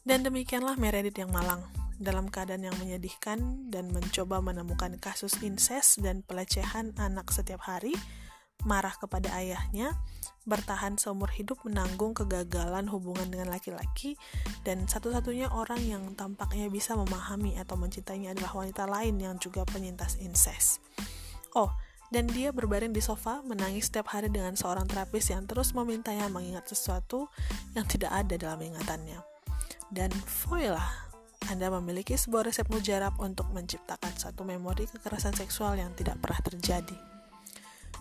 [0.00, 1.60] Dan demikianlah Meredith yang malang,
[2.00, 7.92] dalam keadaan yang menyedihkan dan mencoba menemukan kasus incest dan pelecehan anak setiap hari,
[8.64, 9.96] marah kepada ayahnya,
[10.48, 14.16] bertahan seumur hidup menanggung kegagalan hubungan dengan laki-laki,
[14.64, 20.16] dan satu-satunya orang yang tampaknya bisa memahami atau mencintainya adalah wanita lain yang juga penyintas
[20.20, 20.80] incest.
[21.52, 21.68] Oh,
[22.10, 26.66] dan dia berbaring di sofa menangis setiap hari dengan seorang terapis yang terus memintanya mengingat
[26.66, 27.30] sesuatu
[27.76, 29.29] yang tidak ada dalam ingatannya.
[29.90, 30.14] Dan
[30.46, 31.10] voila,
[31.50, 36.98] Anda memiliki sebuah resep mujarab untuk menciptakan satu memori kekerasan seksual yang tidak pernah terjadi.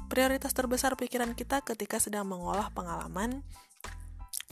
[0.06, 3.42] Prioritas terbesar pikiran kita ketika sedang mengolah pengalaman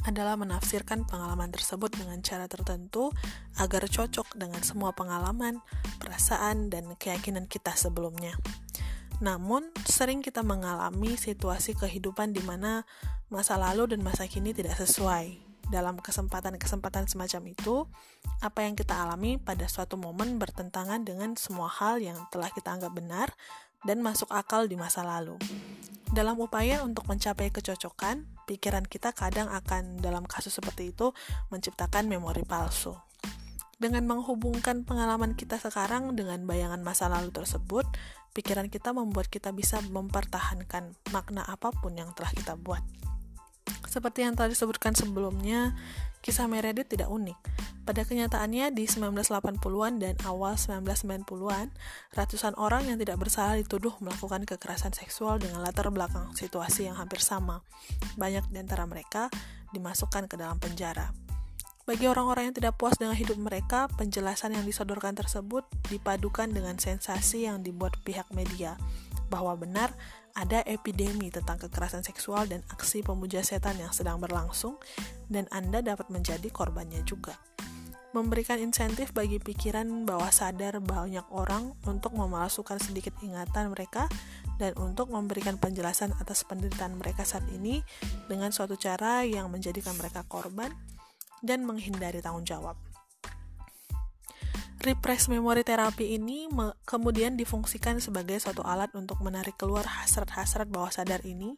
[0.06, 3.10] adalah menafsirkan pengalaman tersebut dengan cara tertentu
[3.58, 5.62] agar cocok dengan semua pengalaman,
[5.98, 8.34] perasaan, dan keyakinan kita sebelumnya.
[9.18, 12.86] Namun, sering kita mengalami situasi kehidupan di mana
[13.34, 17.84] masa lalu dan masa kini tidak sesuai, dalam kesempatan-kesempatan semacam itu,
[18.40, 22.96] apa yang kita alami pada suatu momen bertentangan dengan semua hal yang telah kita anggap
[22.96, 23.28] benar
[23.84, 25.36] dan masuk akal di masa lalu.
[26.08, 31.12] Dalam upaya untuk mencapai kecocokan, pikiran kita kadang akan dalam kasus seperti itu
[31.52, 32.96] menciptakan memori palsu.
[33.78, 37.86] Dengan menghubungkan pengalaman kita sekarang dengan bayangan masa lalu tersebut,
[38.34, 42.82] pikiran kita membuat kita bisa mempertahankan makna apa pun yang telah kita buat.
[43.88, 45.74] Seperti yang telah disebutkan sebelumnya,
[46.22, 47.38] kisah Meredith tidak unik.
[47.88, 51.72] Pada kenyataannya, di 1980-an dan awal 1990-an,
[52.12, 57.24] ratusan orang yang tidak bersalah dituduh melakukan kekerasan seksual dengan latar belakang situasi yang hampir
[57.24, 57.64] sama.
[58.20, 59.32] Banyak di antara mereka
[59.72, 61.16] dimasukkan ke dalam penjara.
[61.88, 67.48] Bagi orang-orang yang tidak puas dengan hidup mereka, penjelasan yang disodorkan tersebut dipadukan dengan sensasi
[67.48, 68.76] yang dibuat pihak media
[69.32, 69.96] bahwa benar
[70.38, 74.78] ada epidemi tentang kekerasan seksual dan aksi pemuja setan yang sedang berlangsung,
[75.34, 77.34] dan Anda dapat menjadi korbannya juga.
[78.16, 84.08] Memberikan insentif bagi pikiran bahwa sadar banyak orang untuk memalsukan sedikit ingatan mereka
[84.62, 87.84] dan untuk memberikan penjelasan atas penderitaan mereka saat ini
[88.32, 90.72] dengan suatu cara yang menjadikan mereka korban
[91.44, 92.80] dan menghindari tanggung jawab.
[94.78, 96.46] Repress memory terapi ini
[96.86, 101.58] kemudian difungsikan sebagai suatu alat untuk menarik keluar hasrat-hasrat bawah sadar ini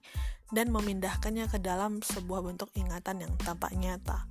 [0.56, 4.24] dan memindahkannya ke dalam sebuah bentuk ingatan yang tampak nyata.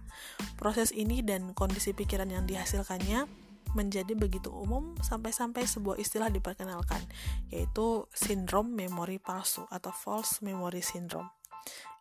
[0.56, 3.28] Proses ini dan kondisi pikiran yang dihasilkannya
[3.76, 7.04] menjadi begitu umum sampai-sampai sebuah istilah diperkenalkan,
[7.52, 11.28] yaitu sindrom memori palsu atau false memory syndrome.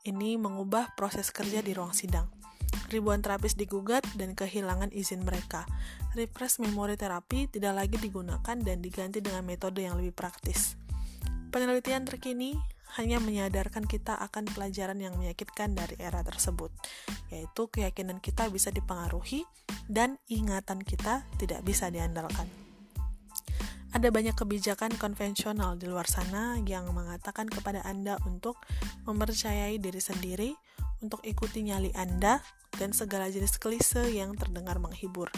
[0.08, 2.37] Ini mengubah proses kerja di ruang sidang
[2.88, 5.68] ribuan terapis digugat dan kehilangan izin mereka.
[6.16, 10.80] Repress memory terapi tidak lagi digunakan dan diganti dengan metode yang lebih praktis.
[11.52, 12.56] Penelitian terkini
[12.96, 16.72] hanya menyadarkan kita akan pelajaran yang menyakitkan dari era tersebut,
[17.28, 19.44] yaitu keyakinan kita bisa dipengaruhi
[19.92, 22.48] dan ingatan kita tidak bisa diandalkan.
[23.96, 28.60] Ada banyak kebijakan konvensional di luar sana yang mengatakan kepada Anda untuk
[29.08, 30.52] mempercayai diri sendiri,
[31.02, 32.42] untuk ikuti nyali Anda,
[32.78, 35.34] dan segala jenis klise yang terdengar menghibur.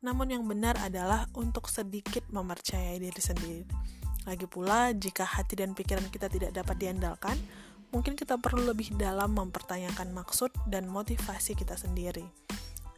[0.00, 3.64] Namun yang benar adalah untuk sedikit mempercayai diri sendiri.
[4.24, 7.36] Lagi pula, jika hati dan pikiran kita tidak dapat diandalkan,
[7.90, 12.24] mungkin kita perlu lebih dalam mempertanyakan maksud dan motivasi kita sendiri.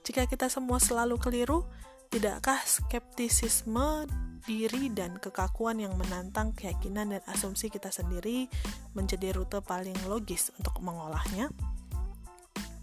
[0.03, 1.63] Jika kita semua selalu keliru,
[2.11, 4.11] tidakkah skeptisisme
[4.43, 8.51] diri dan kekakuan yang menantang keyakinan dan asumsi kita sendiri
[8.97, 11.53] menjadi rute paling logis untuk mengolahnya?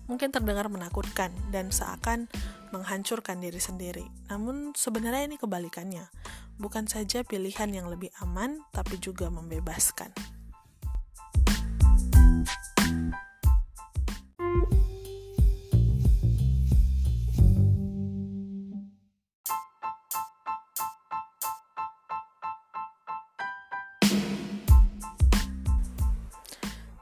[0.07, 2.31] Mungkin terdengar menakutkan dan seakan
[2.71, 4.07] menghancurkan diri sendiri.
[4.31, 6.07] Namun sebenarnya ini kebalikannya.
[6.57, 10.09] Bukan saja pilihan yang lebih aman, tapi juga membebaskan.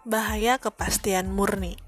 [0.06, 1.85] Bahaya kepastian murni.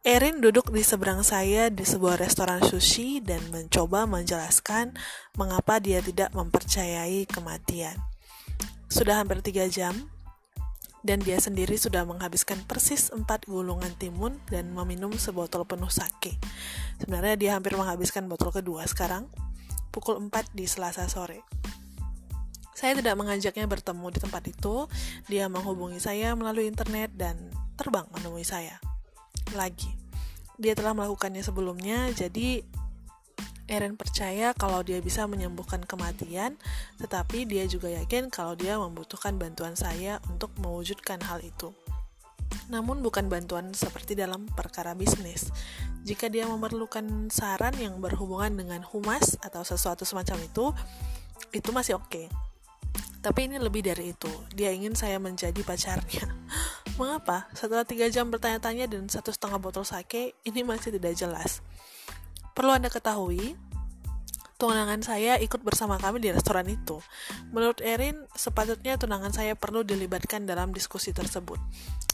[0.00, 4.96] Erin duduk di seberang saya di sebuah restoran sushi dan mencoba menjelaskan
[5.36, 8.00] mengapa dia tidak mempercayai kematian.
[8.88, 9.92] Sudah hampir tiga jam,
[11.04, 16.40] dan dia sendiri sudah menghabiskan persis empat gulungan timun dan meminum sebotol penuh sake.
[16.96, 19.28] Sebenarnya dia hampir menghabiskan botol kedua sekarang,
[19.92, 21.44] pukul 4 di selasa sore.
[22.72, 24.88] Saya tidak mengajaknya bertemu di tempat itu,
[25.28, 27.36] dia menghubungi saya melalui internet dan
[27.76, 28.80] terbang menemui saya
[29.56, 29.90] lagi.
[30.60, 32.62] Dia telah melakukannya sebelumnya, jadi
[33.70, 36.58] Eren percaya kalau dia bisa menyembuhkan kematian,
[36.98, 41.70] tetapi dia juga yakin kalau dia membutuhkan bantuan saya untuk mewujudkan hal itu.
[42.66, 45.54] Namun bukan bantuan seperti dalam perkara bisnis.
[46.02, 50.74] Jika dia memerlukan saran yang berhubungan dengan humas atau sesuatu semacam itu,
[51.54, 52.10] itu masih oke.
[52.10, 52.26] Okay.
[53.22, 54.32] Tapi ini lebih dari itu.
[54.50, 56.26] Dia ingin saya menjadi pacarnya.
[57.00, 57.48] Mengapa?
[57.56, 61.64] Setelah tiga jam bertanya-tanya dan satu setengah botol sake, ini masih tidak jelas.
[62.52, 63.56] Perlu Anda ketahui,
[64.60, 67.00] tunangan saya ikut bersama kami di restoran itu.
[67.56, 71.56] Menurut Erin, sepatutnya tunangan saya perlu dilibatkan dalam diskusi tersebut.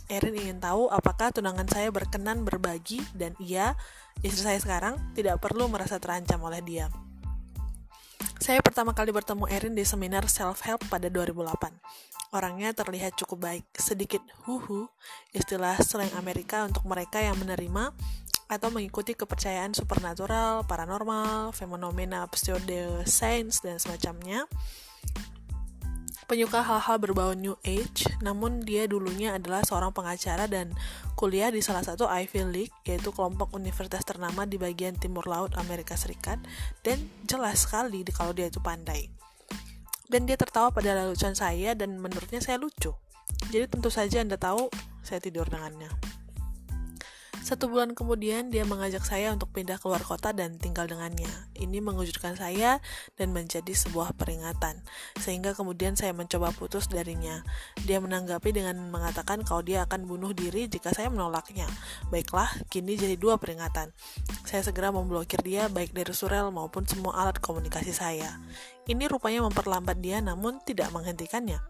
[0.06, 3.74] Erin ingin tahu apakah tunangan saya berkenan berbagi dan ia,
[4.22, 6.86] istri saya sekarang, tidak perlu merasa terancam oleh dia.
[8.42, 11.76] Saya pertama kali bertemu Erin di seminar self-help pada 2008.
[12.34, 14.90] Orangnya terlihat cukup baik, sedikit huhu,
[15.30, 17.94] istilah slang Amerika untuk mereka yang menerima
[18.46, 24.46] atau mengikuti kepercayaan supernatural, paranormal, fenomena pseudo science dan semacamnya.
[26.26, 30.74] Penyuka hal-hal berbau New Age, namun dia dulunya adalah seorang pengacara dan
[31.14, 35.94] kuliah di salah satu Ivy League, yaitu kelompok universitas ternama di bagian timur laut Amerika
[35.94, 36.42] Serikat,
[36.82, 36.98] dan
[37.30, 39.06] jelas sekali kalau dia itu pandai
[40.06, 42.94] dan dia tertawa pada lelucon saya dan menurutnya saya lucu.
[43.50, 44.70] Jadi tentu saja Anda tahu
[45.02, 45.90] saya tidur dengannya.
[47.46, 51.30] Satu bulan kemudian, dia mengajak saya untuk pindah keluar kota dan tinggal dengannya.
[51.54, 52.82] Ini mengejutkan saya
[53.14, 54.82] dan menjadi sebuah peringatan,
[55.22, 57.46] sehingga kemudian saya mencoba putus darinya.
[57.86, 61.70] Dia menanggapi dengan mengatakan kalau dia akan bunuh diri jika saya menolaknya.
[62.10, 63.94] Baiklah, kini jadi dua peringatan.
[64.42, 68.42] Saya segera memblokir dia baik dari surel maupun semua alat komunikasi saya.
[68.90, 71.62] Ini rupanya memperlambat dia namun tidak menghentikannya.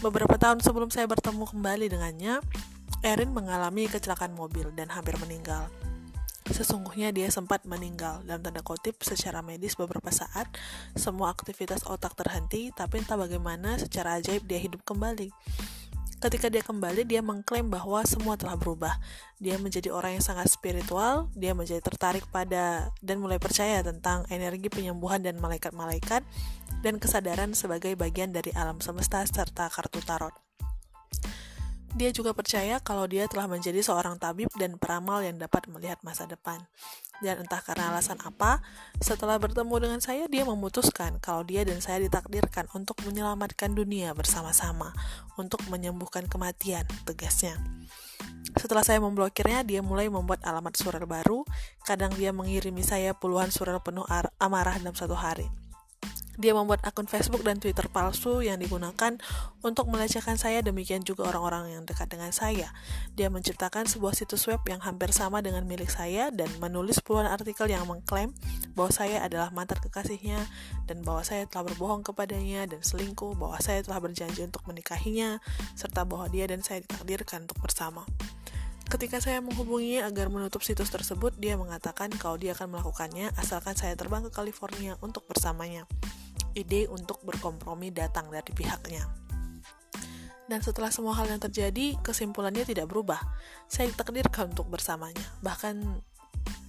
[0.00, 2.40] Beberapa tahun sebelum saya bertemu kembali dengannya,
[3.04, 5.70] Erin mengalami kecelakaan mobil dan hampir meninggal.
[6.48, 10.48] Sesungguhnya dia sempat meninggal dalam tanda kutip secara medis beberapa saat,
[10.96, 15.28] semua aktivitas otak terhenti, tapi entah bagaimana secara ajaib dia hidup kembali.
[16.18, 18.98] Ketika dia kembali, dia mengklaim bahwa semua telah berubah.
[19.38, 24.66] Dia menjadi orang yang sangat spiritual, dia menjadi tertarik pada dan mulai percaya tentang energi
[24.66, 26.26] penyembuhan dan malaikat-malaikat,
[26.82, 30.47] dan kesadaran sebagai bagian dari alam semesta serta kartu tarot.
[31.96, 36.28] Dia juga percaya kalau dia telah menjadi seorang tabib dan peramal yang dapat melihat masa
[36.28, 36.60] depan.
[37.24, 38.60] Dan entah karena alasan apa,
[39.00, 44.92] setelah bertemu dengan saya, dia memutuskan kalau dia dan saya ditakdirkan untuk menyelamatkan dunia bersama-sama,
[45.40, 47.56] untuk menyembuhkan kematian, tegasnya.
[48.54, 51.42] Setelah saya memblokirnya, dia mulai membuat alamat surat baru.
[51.82, 54.06] Kadang dia mengirimi saya puluhan surat penuh
[54.38, 55.67] amarah dalam satu hari.
[56.38, 59.18] Dia membuat akun Facebook dan Twitter palsu yang digunakan
[59.66, 62.70] untuk melecehkan saya, demikian juga orang-orang yang dekat dengan saya.
[63.18, 67.66] Dia menciptakan sebuah situs web yang hampir sama dengan milik saya dan menulis puluhan artikel
[67.66, 68.30] yang mengklaim
[68.78, 70.38] bahwa saya adalah mantan kekasihnya
[70.86, 75.42] dan bahwa saya telah berbohong kepadanya dan selingkuh, bahwa saya telah berjanji untuk menikahinya,
[75.74, 78.06] serta bahwa dia dan saya ditakdirkan untuk bersama.
[78.86, 83.98] Ketika saya menghubunginya agar menutup situs tersebut, dia mengatakan kalau dia akan melakukannya asalkan saya
[83.98, 85.84] terbang ke California untuk bersamanya
[86.56, 89.04] ide untuk berkompromi datang dari pihaknya.
[90.48, 93.20] Dan setelah semua hal yang terjadi, kesimpulannya tidak berubah.
[93.68, 95.28] Saya ditakdirkan untuk bersamanya.
[95.44, 95.76] Bahkan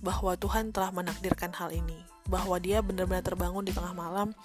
[0.04, 2.04] bahwa Tuhan telah menakdirkan hal ini.
[2.28, 4.36] Bahwa dia benar-benar terbangun di tengah malam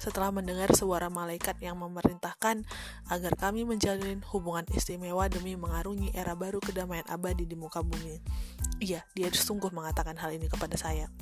[0.00, 2.64] setelah mendengar suara malaikat yang memerintahkan
[3.12, 8.16] agar kami menjalin hubungan istimewa demi mengarungi era baru kedamaian abadi di muka bumi.
[8.80, 11.12] Iya, dia sungguh mengatakan hal ini kepada saya.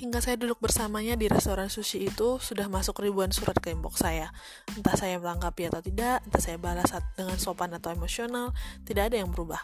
[0.00, 4.32] Hingga saya duduk bersamanya di restoran sushi itu, sudah masuk ribuan surat ke inbox saya.
[4.72, 8.56] Entah saya melangkapi atau tidak, entah saya balas dengan sopan atau emosional,
[8.88, 9.60] tidak ada yang berubah.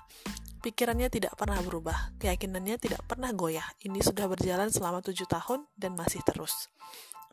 [0.58, 3.64] Pikirannya tidak pernah berubah, keyakinannya tidak pernah goyah.
[3.80, 6.68] Ini sudah berjalan selama tujuh tahun dan masih terus.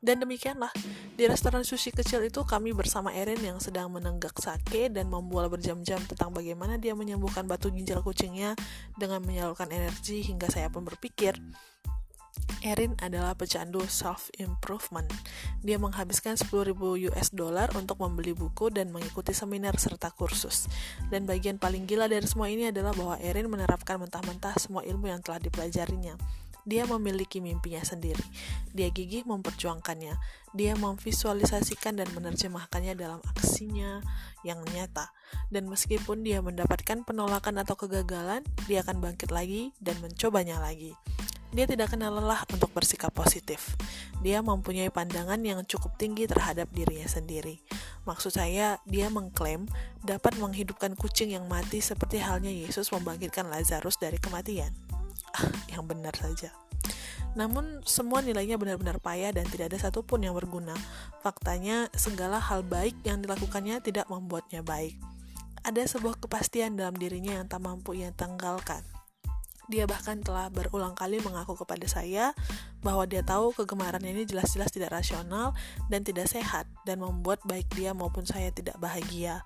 [0.06, 0.70] Dan demikianlah,
[1.18, 5.98] di restoran sushi kecil itu kami bersama Erin yang sedang menenggak sake dan membual berjam-jam
[6.06, 8.54] tentang bagaimana dia menyembuhkan batu ginjal kucingnya
[8.94, 11.42] dengan menyalurkan energi hingga saya pun berpikir,
[12.66, 15.06] Erin adalah pecandu self-improvement.
[15.62, 16.74] Dia menghabiskan 10.000
[17.14, 20.66] US dollar untuk membeli buku dan mengikuti seminar serta kursus.
[21.14, 25.22] Dan bagian paling gila dari semua ini adalah bahwa Erin menerapkan mentah-mentah semua ilmu yang
[25.22, 26.18] telah dipelajarinya.
[26.66, 28.26] Dia memiliki mimpinya sendiri.
[28.74, 30.18] Dia gigih memperjuangkannya.
[30.58, 34.02] Dia memvisualisasikan dan menerjemahkannya dalam aksinya
[34.42, 35.14] yang nyata.
[35.54, 40.98] Dan meskipun dia mendapatkan penolakan atau kegagalan, dia akan bangkit lagi dan mencobanya lagi.
[41.56, 43.80] Dia tidak kenal lelah untuk bersikap positif.
[44.20, 47.64] Dia mempunyai pandangan yang cukup tinggi terhadap dirinya sendiri.
[48.04, 49.64] Maksud saya, dia mengklaim
[50.04, 54.76] dapat menghidupkan kucing yang mati seperti halnya Yesus membangkitkan Lazarus dari kematian.
[55.32, 56.52] Ah, yang benar saja.
[57.40, 60.76] Namun semua nilainya benar-benar payah dan tidak ada satupun yang berguna.
[61.24, 65.00] Faktanya, segala hal baik yang dilakukannya tidak membuatnya baik.
[65.64, 68.95] Ada sebuah kepastian dalam dirinya yang tak mampu ia tanggalkan.
[69.72, 72.32] Dia bahkan telah berulang kali mengaku kepada saya
[72.86, 75.58] bahwa dia tahu kegemarannya ini jelas-jelas tidak rasional
[75.90, 79.42] dan tidak sehat dan membuat baik dia maupun saya tidak bahagia.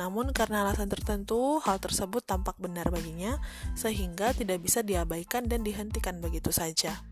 [0.00, 3.36] Namun karena alasan tertentu, hal tersebut tampak benar baginya
[3.76, 7.04] sehingga tidak bisa diabaikan dan dihentikan begitu saja.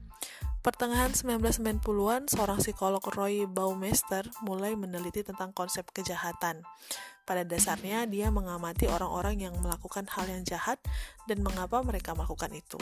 [0.67, 6.67] Pertengahan 1990-an, seorang psikolog Roy Baumeister mulai meneliti tentang konsep kejahatan.
[7.27, 10.79] Pada dasarnya, dia mengamati orang-orang yang melakukan hal yang jahat
[11.27, 12.79] dan mengapa mereka melakukan itu.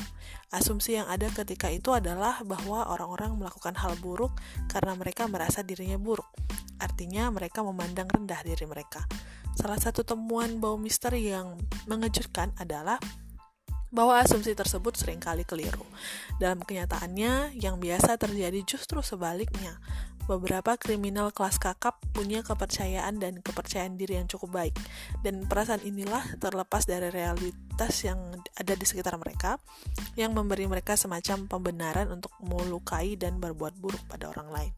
[0.53, 4.36] Asumsi yang ada ketika itu adalah bahwa orang-orang melakukan hal buruk
[4.68, 6.28] karena mereka merasa dirinya buruk.
[6.76, 9.09] Artinya, mereka memandang rendah diri mereka.
[9.57, 11.57] Salah satu temuan Baumeister yang
[11.88, 13.01] mengejutkan adalah
[13.95, 15.86] bahwa asumsi tersebut sering kali keliru.
[16.42, 19.78] Dalam kenyataannya, yang biasa terjadi justru sebaliknya.
[20.25, 24.75] Beberapa kriminal kelas kakap punya kepercayaan dan kepercayaan diri yang cukup baik,
[25.20, 28.16] dan perasaan inilah terlepas dari realitas yang
[28.57, 29.61] ada di sekitar mereka,
[30.16, 34.72] yang memberi mereka semacam pembenaran untuk melukai dan berbuat buruk pada orang lain.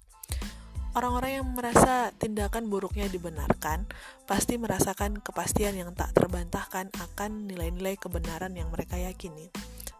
[0.96, 3.84] Orang-orang yang merasa tindakan buruknya dibenarkan
[4.24, 9.52] pasti merasakan kepastian yang tak terbantahkan akan nilai-nilai kebenaran yang mereka yakini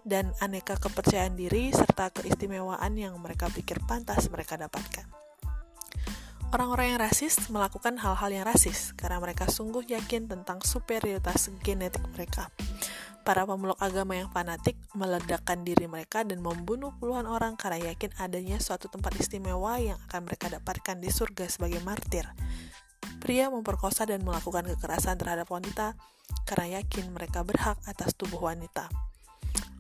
[0.09, 5.26] dan aneka kepercayaan diri serta keistimewaan yang mereka pikir pantas mereka dapatkan.
[6.55, 12.49] Orang-orang yang rasis melakukan hal-hal yang rasis karena mereka sungguh yakin tentang superioritas genetik mereka
[13.27, 18.63] para pemeluk agama yang fanatik meledakkan diri mereka dan membunuh puluhan orang karena yakin adanya
[18.63, 22.31] suatu tempat istimewa yang akan mereka dapatkan di surga sebagai martir.
[23.19, 25.99] Pria memperkosa dan melakukan kekerasan terhadap wanita
[26.47, 28.87] karena yakin mereka berhak atas tubuh wanita.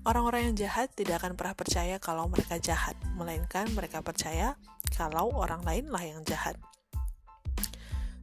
[0.06, 4.54] Orang-orang yang jahat tidak akan pernah percaya kalau mereka jahat, melainkan mereka percaya
[4.94, 6.54] kalau orang lainlah yang jahat.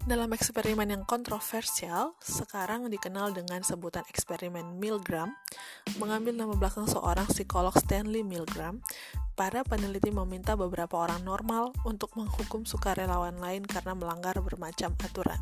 [0.03, 5.31] Dalam eksperimen yang kontroversial, sekarang dikenal dengan sebutan eksperimen Milgram,
[5.95, 8.83] mengambil nama belakang seorang psikolog Stanley Milgram,
[9.39, 15.39] para peneliti meminta beberapa orang normal untuk menghukum sukarelawan lain karena melanggar bermacam aturan.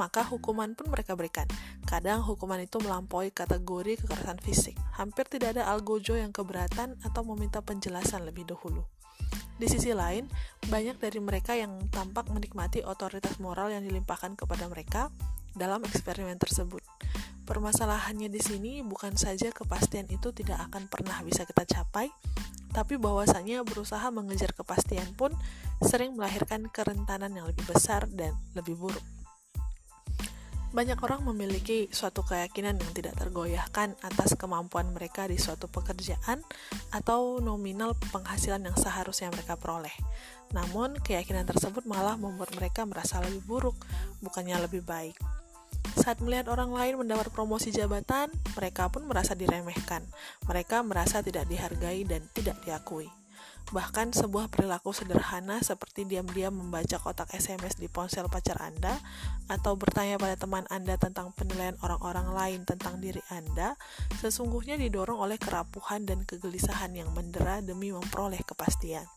[0.00, 1.44] Maka hukuman pun mereka berikan.
[1.84, 4.76] Kadang hukuman itu melampaui kategori kekerasan fisik.
[4.96, 8.84] Hampir tidak ada algojo yang keberatan atau meminta penjelasan lebih dahulu.
[9.62, 10.26] Di sisi lain,
[10.66, 15.12] banyak dari mereka yang tampak menikmati otoritas moral yang dilimpahkan kepada mereka
[15.52, 16.80] dalam eksperimen tersebut.
[17.44, 22.08] Permasalahannya di sini bukan saja kepastian itu tidak akan pernah bisa kita capai,
[22.72, 25.36] tapi bahwasanya berusaha mengejar kepastian pun
[25.84, 29.21] sering melahirkan kerentanan yang lebih besar dan lebih buruk.
[30.72, 36.40] Banyak orang memiliki suatu keyakinan yang tidak tergoyahkan atas kemampuan mereka di suatu pekerjaan
[36.88, 39.92] atau nominal penghasilan yang seharusnya mereka peroleh.
[40.56, 43.76] Namun, keyakinan tersebut malah membuat mereka merasa lebih buruk,
[44.24, 45.16] bukannya lebih baik.
[45.92, 50.00] Saat melihat orang lain mendapat promosi jabatan, mereka pun merasa diremehkan.
[50.48, 53.12] Mereka merasa tidak dihargai dan tidak diakui.
[53.72, 59.00] Bahkan sebuah perilaku sederhana seperti diam-diam membaca kotak SMS di ponsel pacar Anda
[59.48, 63.72] atau bertanya pada teman Anda tentang penilaian orang-orang lain tentang diri Anda
[64.20, 69.08] sesungguhnya didorong oleh kerapuhan dan kegelisahan yang mendera demi memperoleh kepastian.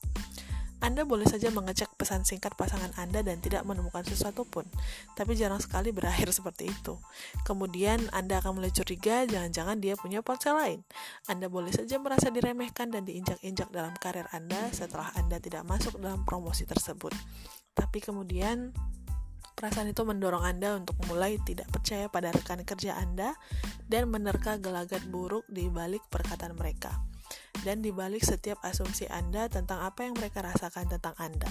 [0.84, 4.68] Anda boleh saja mengecek pesan singkat pasangan Anda dan tidak menemukan sesuatu pun,
[5.16, 7.00] tapi jarang sekali berakhir seperti itu.
[7.48, 10.80] Kemudian Anda akan mulai curiga jangan-jangan dia punya ponsel lain.
[11.32, 16.28] Anda boleh saja merasa diremehkan dan diinjak-injak dalam karir Anda setelah Anda tidak masuk dalam
[16.28, 17.16] promosi tersebut.
[17.76, 18.76] Tapi kemudian
[19.56, 23.40] Perasaan itu mendorong Anda untuk mulai tidak percaya pada rekan kerja Anda
[23.88, 27.15] dan menerka gelagat buruk di balik perkataan mereka
[27.64, 31.48] dan dibalik setiap asumsi Anda tentang apa yang mereka rasakan tentang Anda,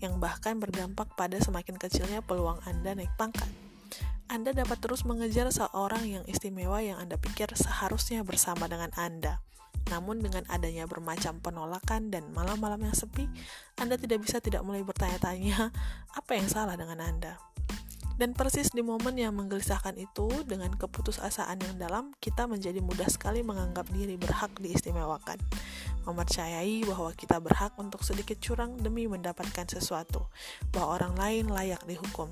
[0.00, 3.50] yang bahkan berdampak pada semakin kecilnya peluang Anda naik pangkat.
[4.32, 9.44] Anda dapat terus mengejar seorang yang istimewa yang Anda pikir seharusnya bersama dengan Anda.
[9.92, 13.28] Namun dengan adanya bermacam penolakan dan malam-malam yang sepi,
[13.76, 15.68] Anda tidak bisa tidak mulai bertanya-tanya
[16.16, 17.36] apa yang salah dengan Anda.
[18.20, 23.40] Dan persis di momen yang menggelisahkan itu, dengan keputusasaan yang dalam, kita menjadi mudah sekali
[23.40, 25.40] menganggap diri berhak diistimewakan.
[26.04, 30.28] Mempercayai bahwa kita berhak untuk sedikit curang demi mendapatkan sesuatu,
[30.70, 32.30] bahwa orang lain layak dihukum.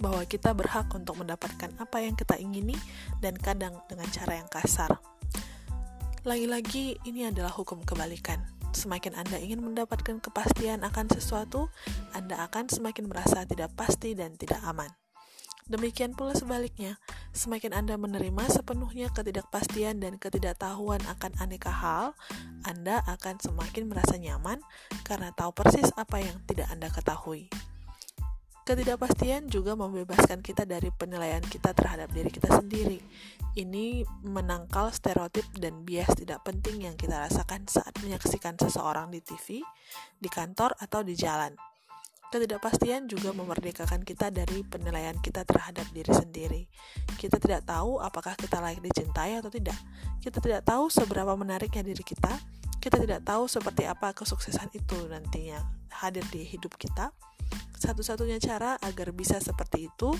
[0.00, 2.74] Bahwa kita berhak untuk mendapatkan apa yang kita ingini
[3.22, 4.98] dan kadang dengan cara yang kasar.
[6.26, 11.68] Lagi-lagi, ini adalah hukum kebalikan Semakin Anda ingin mendapatkan kepastian akan sesuatu,
[12.14, 14.90] Anda akan semakin merasa tidak pasti dan tidak aman.
[15.70, 16.98] Demikian pula sebaliknya,
[17.30, 22.18] semakin Anda menerima sepenuhnya ketidakpastian dan ketidaktahuan akan aneka hal,
[22.66, 24.58] Anda akan semakin merasa nyaman
[25.06, 27.46] karena tahu persis apa yang tidak Anda ketahui.
[28.70, 33.02] Ketidakpastian juga membebaskan kita dari penilaian kita terhadap diri kita sendiri.
[33.58, 39.66] Ini menangkal stereotip dan bias tidak penting yang kita rasakan saat menyaksikan seseorang di TV,
[40.22, 41.50] di kantor, atau di jalan.
[42.30, 46.62] Ketidakpastian juga memerdekakan kita dari penilaian kita terhadap diri sendiri.
[47.18, 49.74] Kita tidak tahu apakah kita layak dicintai atau tidak.
[50.22, 52.38] Kita tidak tahu seberapa menariknya diri kita.
[52.78, 55.58] Kita tidak tahu seperti apa kesuksesan itu nantinya
[55.90, 57.10] hadir di hidup kita
[57.80, 60.12] satu-satunya cara agar bisa seperti itu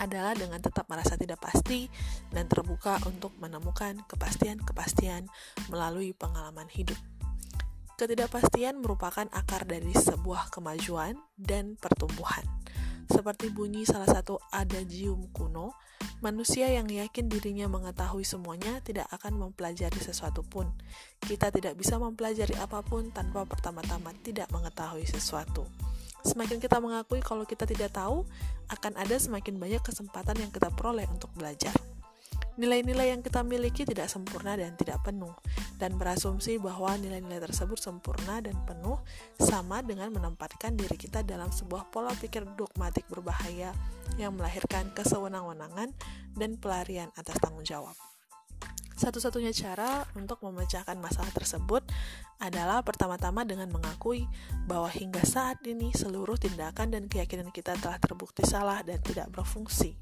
[0.00, 1.84] adalah dengan tetap merasa tidak pasti
[2.32, 5.28] dan terbuka untuk menemukan kepastian-kepastian
[5.68, 6.96] melalui pengalaman hidup.
[8.00, 12.42] Ketidakpastian merupakan akar dari sebuah kemajuan dan pertumbuhan.
[13.12, 15.76] Seperti bunyi salah satu adagium kuno,
[16.24, 20.72] manusia yang yakin dirinya mengetahui semuanya tidak akan mempelajari sesuatu pun.
[21.20, 25.68] Kita tidak bisa mempelajari apa pun tanpa pertama-tama tidak mengetahui sesuatu.
[26.22, 28.22] Semakin kita mengakui kalau kita tidak tahu,
[28.70, 31.74] akan ada semakin banyak kesempatan yang kita peroleh untuk belajar.
[32.52, 35.32] Nilai-nilai yang kita miliki tidak sempurna dan tidak penuh,
[35.80, 39.00] dan berasumsi bahwa nilai-nilai tersebut sempurna dan penuh
[39.40, 43.72] sama dengan menempatkan diri kita dalam sebuah pola pikir dogmatik berbahaya
[44.20, 45.96] yang melahirkan kesewenang-wenangan
[46.36, 48.11] dan pelarian atas tanggung jawab.
[49.02, 51.82] Satu-satunya cara untuk memecahkan masalah tersebut
[52.38, 54.30] adalah pertama-tama dengan mengakui
[54.70, 59.98] bahwa hingga saat ini seluruh tindakan dan keyakinan kita telah terbukti salah dan tidak berfungsi.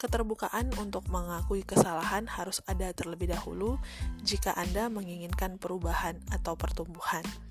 [0.00, 3.76] Keterbukaan untuk mengakui kesalahan harus ada terlebih dahulu
[4.24, 7.47] jika Anda menginginkan perubahan atau pertumbuhan.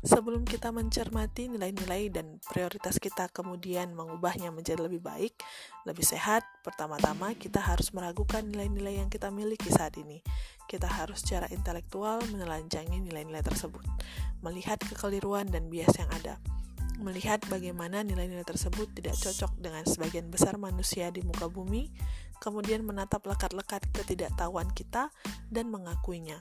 [0.00, 5.36] Sebelum kita mencermati nilai-nilai dan prioritas kita kemudian mengubahnya menjadi lebih baik,
[5.84, 10.24] lebih sehat, pertama-tama kita harus meragukan nilai-nilai yang kita miliki saat ini.
[10.64, 13.84] Kita harus secara intelektual menelanjangi nilai-nilai tersebut,
[14.40, 16.40] melihat kekeliruan dan bias yang ada,
[16.96, 21.92] melihat bagaimana nilai-nilai tersebut tidak cocok dengan sebagian besar manusia di muka bumi,
[22.40, 25.12] kemudian menatap lekat-lekat ketidaktahuan kita
[25.52, 26.40] dan mengakuinya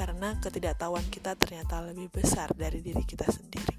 [0.00, 3.76] karena ketidaktahuan kita ternyata lebih besar dari diri kita sendiri.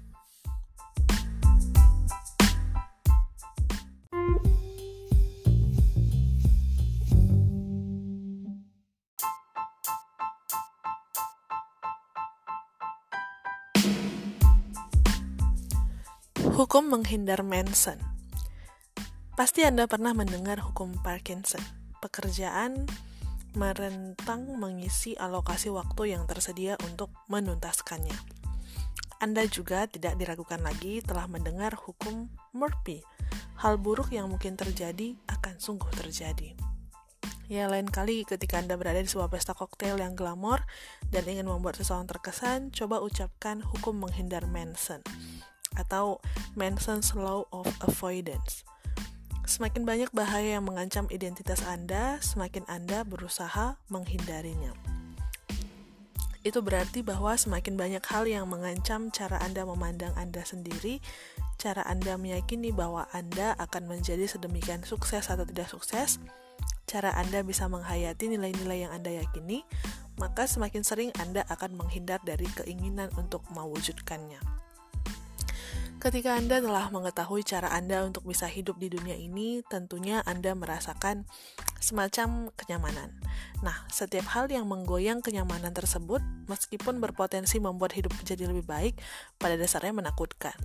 [16.54, 17.98] Hukum menghindar Manson
[19.34, 21.58] Pasti Anda pernah mendengar hukum Parkinson,
[21.98, 22.86] pekerjaan
[23.54, 28.14] merentang mengisi alokasi waktu yang tersedia untuk menuntaskannya.
[29.22, 33.06] Anda juga tidak diragukan lagi telah mendengar hukum Murphy.
[33.62, 36.58] Hal buruk yang mungkin terjadi akan sungguh terjadi.
[37.46, 40.64] Ya, lain kali ketika Anda berada di sebuah pesta koktail yang glamor
[41.12, 45.04] dan ingin membuat seseorang terkesan, coba ucapkan hukum menghindar Manson
[45.76, 46.18] atau
[46.56, 48.64] Manson's Law of Avoidance.
[49.52, 54.72] Semakin banyak bahaya yang mengancam identitas Anda, semakin Anda berusaha menghindarinya.
[56.40, 61.04] Itu berarti bahwa semakin banyak hal yang mengancam cara Anda memandang Anda sendiri,
[61.60, 66.16] cara Anda meyakini bahwa Anda akan menjadi sedemikian sukses atau tidak sukses,
[66.88, 69.68] cara Anda bisa menghayati nilai-nilai yang Anda yakini,
[70.16, 74.61] maka semakin sering Anda akan menghindar dari keinginan untuk mewujudkannya.
[76.02, 81.30] Ketika Anda telah mengetahui cara Anda untuk bisa hidup di dunia ini, tentunya Anda merasakan
[81.78, 83.22] semacam kenyamanan.
[83.62, 86.18] Nah, setiap hal yang menggoyang kenyamanan tersebut,
[86.50, 88.98] meskipun berpotensi membuat hidup menjadi lebih baik,
[89.38, 90.58] pada dasarnya menakutkan.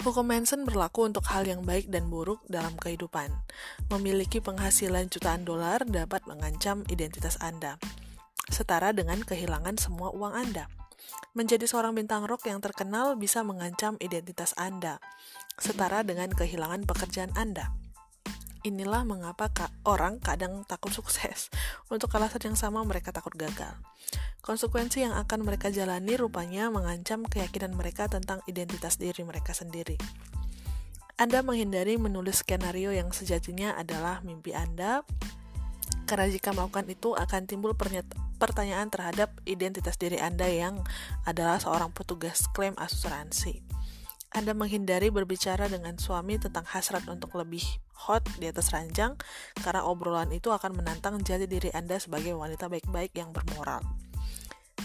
[0.00, 3.28] Hukum Manson berlaku untuk hal yang baik dan buruk dalam kehidupan.
[3.92, 7.76] Memiliki penghasilan jutaan dolar dapat mengancam identitas Anda,
[8.48, 10.79] setara dengan kehilangan semua uang Anda.
[11.32, 14.98] Menjadi seorang bintang rock yang terkenal bisa mengancam identitas Anda,
[15.60, 17.70] setara dengan kehilangan pekerjaan Anda.
[18.60, 19.48] Inilah mengapa
[19.88, 21.48] orang kadang takut sukses.
[21.88, 23.72] Untuk alasan yang sama mereka takut gagal.
[24.44, 29.96] Konsekuensi yang akan mereka jalani rupanya mengancam keyakinan mereka tentang identitas diri mereka sendiri.
[31.20, 35.04] Anda menghindari menulis skenario yang sejatinya adalah mimpi Anda,
[36.10, 37.78] karena jika melakukan itu akan timbul
[38.42, 40.82] pertanyaan terhadap identitas diri Anda yang
[41.22, 43.62] adalah seorang petugas klaim asuransi.
[44.34, 47.62] Anda menghindari berbicara dengan suami tentang hasrat untuk lebih
[47.94, 49.14] hot di atas ranjang
[49.62, 53.82] karena obrolan itu akan menantang jati diri Anda sebagai wanita baik-baik yang bermoral.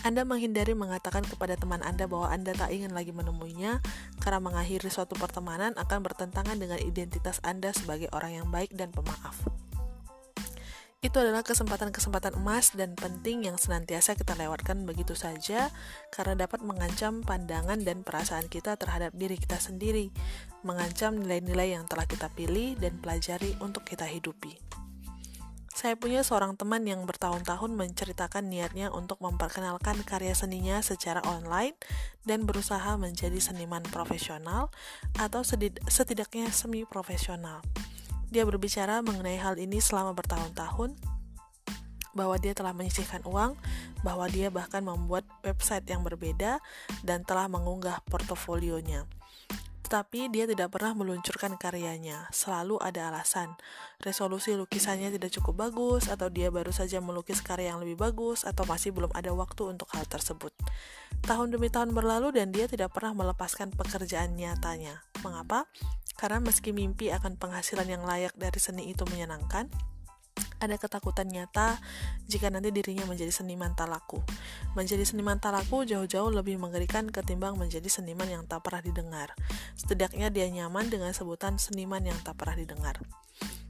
[0.06, 3.82] Anda menghindari mengatakan kepada teman Anda bahwa Anda tak ingin lagi menemuinya
[4.22, 9.66] karena mengakhiri suatu pertemanan akan bertentangan dengan identitas Anda sebagai orang yang baik dan pemaaf.
[11.06, 15.70] Itu adalah kesempatan-kesempatan emas dan penting yang senantiasa kita lewatkan begitu saja
[16.10, 20.10] karena dapat mengancam pandangan dan perasaan kita terhadap diri kita sendiri,
[20.66, 24.58] mengancam nilai-nilai yang telah kita pilih dan pelajari untuk kita hidupi.
[25.78, 31.78] Saya punya seorang teman yang bertahun-tahun menceritakan niatnya untuk memperkenalkan karya seninya secara online
[32.26, 34.74] dan berusaha menjadi seniman profesional
[35.22, 35.46] atau
[35.86, 37.62] setidaknya semi profesional.
[38.30, 40.98] Dia berbicara mengenai hal ini selama bertahun-tahun,
[42.16, 43.60] bahwa dia telah menyisihkan uang,
[44.02, 46.64] bahwa dia bahkan membuat website yang berbeda
[47.04, 49.04] dan telah mengunggah portofolionya.
[49.86, 53.54] Tetapi dia tidak pernah meluncurkan karyanya, selalu ada alasan.
[54.02, 58.66] Resolusi lukisannya tidak cukup bagus, atau dia baru saja melukis karya yang lebih bagus, atau
[58.66, 60.50] masih belum ada waktu untuk hal tersebut.
[61.22, 65.06] Tahun demi tahun berlalu dan dia tidak pernah melepaskan pekerjaan nyatanya.
[65.22, 65.70] Mengapa?
[66.18, 69.70] Karena meski mimpi akan penghasilan yang layak dari seni itu menyenangkan,
[70.60, 71.78] ada ketakutan nyata
[72.26, 74.24] jika nanti dirinya menjadi seniman talaku.
[74.74, 79.36] Menjadi seniman talaku jauh-jauh lebih mengerikan ketimbang menjadi seniman yang tak pernah didengar.
[79.78, 82.98] Setidaknya dia nyaman dengan sebutan seniman yang tak pernah didengar.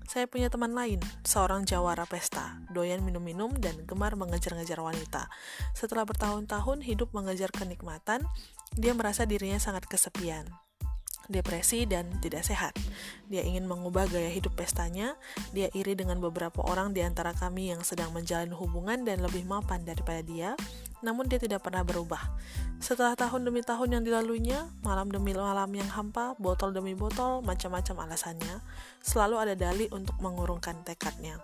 [0.05, 5.27] Saya punya teman lain, seorang jawara pesta, doyan minum-minum dan gemar mengejar-ngejar wanita.
[5.75, 8.23] Setelah bertahun-tahun hidup mengejar kenikmatan,
[8.77, 10.47] dia merasa dirinya sangat kesepian
[11.31, 12.73] depresi, dan tidak sehat.
[13.29, 15.17] Dia ingin mengubah gaya hidup pestanya,
[15.51, 19.81] dia iri dengan beberapa orang di antara kami yang sedang menjalin hubungan dan lebih mapan
[19.83, 20.53] daripada dia,
[21.01, 22.21] namun dia tidak pernah berubah.
[22.77, 28.09] Setelah tahun demi tahun yang dilaluinya, malam demi malam yang hampa, botol demi botol, macam-macam
[28.09, 28.61] alasannya,
[29.01, 31.41] selalu ada dalih untuk mengurungkan tekadnya.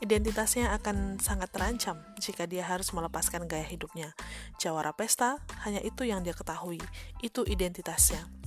[0.00, 4.16] Identitasnya akan sangat terancam jika dia harus melepaskan gaya hidupnya.
[4.56, 5.36] Jawara pesta,
[5.68, 6.80] hanya itu yang dia ketahui.
[7.20, 8.39] Itu identitasnya.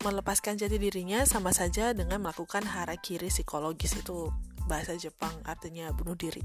[0.00, 4.32] Melepaskan jati dirinya sama saja dengan melakukan harakiri psikologis itu
[4.64, 6.40] bahasa Jepang artinya bunuh diri.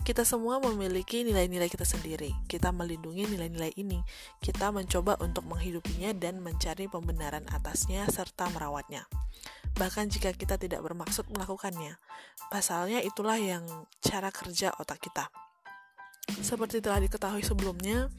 [0.00, 2.32] Kita semua memiliki nilai-nilai kita sendiri.
[2.48, 4.00] Kita melindungi nilai-nilai ini.
[4.40, 9.04] Kita mencoba untuk menghidupinya dan mencari pembenaran atasnya serta merawatnya
[9.78, 12.00] bahkan jika kita tidak bermaksud melakukannya.
[12.50, 13.62] Pasalnya itulah yang
[14.02, 15.30] cara kerja otak kita.
[16.44, 18.12] Seperti telah diketahui sebelumnya,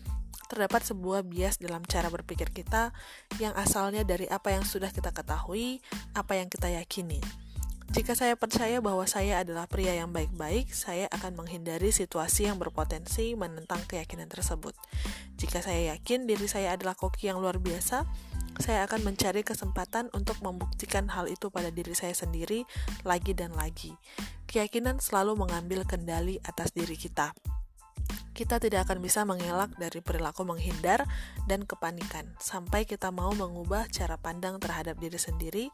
[0.51, 2.91] terdapat sebuah bias dalam cara berpikir kita
[3.39, 5.79] yang asalnya dari apa yang sudah kita ketahui,
[6.11, 7.23] apa yang kita yakini.
[7.91, 13.35] Jika saya percaya bahwa saya adalah pria yang baik-baik, saya akan menghindari situasi yang berpotensi
[13.35, 14.71] menentang keyakinan tersebut.
[15.35, 18.07] Jika saya yakin diri saya adalah koki yang luar biasa,
[18.63, 22.63] saya akan mencari kesempatan untuk membuktikan hal itu pada diri saya sendiri
[23.03, 23.91] lagi dan lagi.
[24.47, 27.35] Keyakinan selalu mengambil kendali atas diri kita.
[28.31, 31.05] Kita tidak akan bisa mengelak dari perilaku menghindar
[31.45, 35.65] dan kepanikan sampai kita mau mengubah cara pandang terhadap diri sendiri,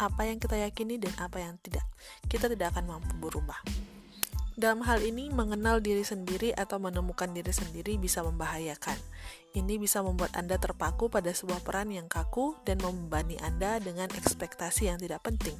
[0.00, 1.84] apa yang kita yakini dan apa yang tidak.
[2.30, 3.58] Kita tidak akan mampu berubah.
[4.54, 8.94] Dalam hal ini, mengenal diri sendiri atau menemukan diri sendiri bisa membahayakan.
[9.50, 14.86] Ini bisa membuat Anda terpaku pada sebuah peran yang kaku dan membebani Anda dengan ekspektasi
[14.94, 15.58] yang tidak penting.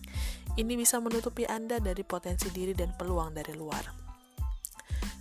[0.55, 4.04] Ini bisa menutupi Anda dari potensi diri dan peluang dari luar.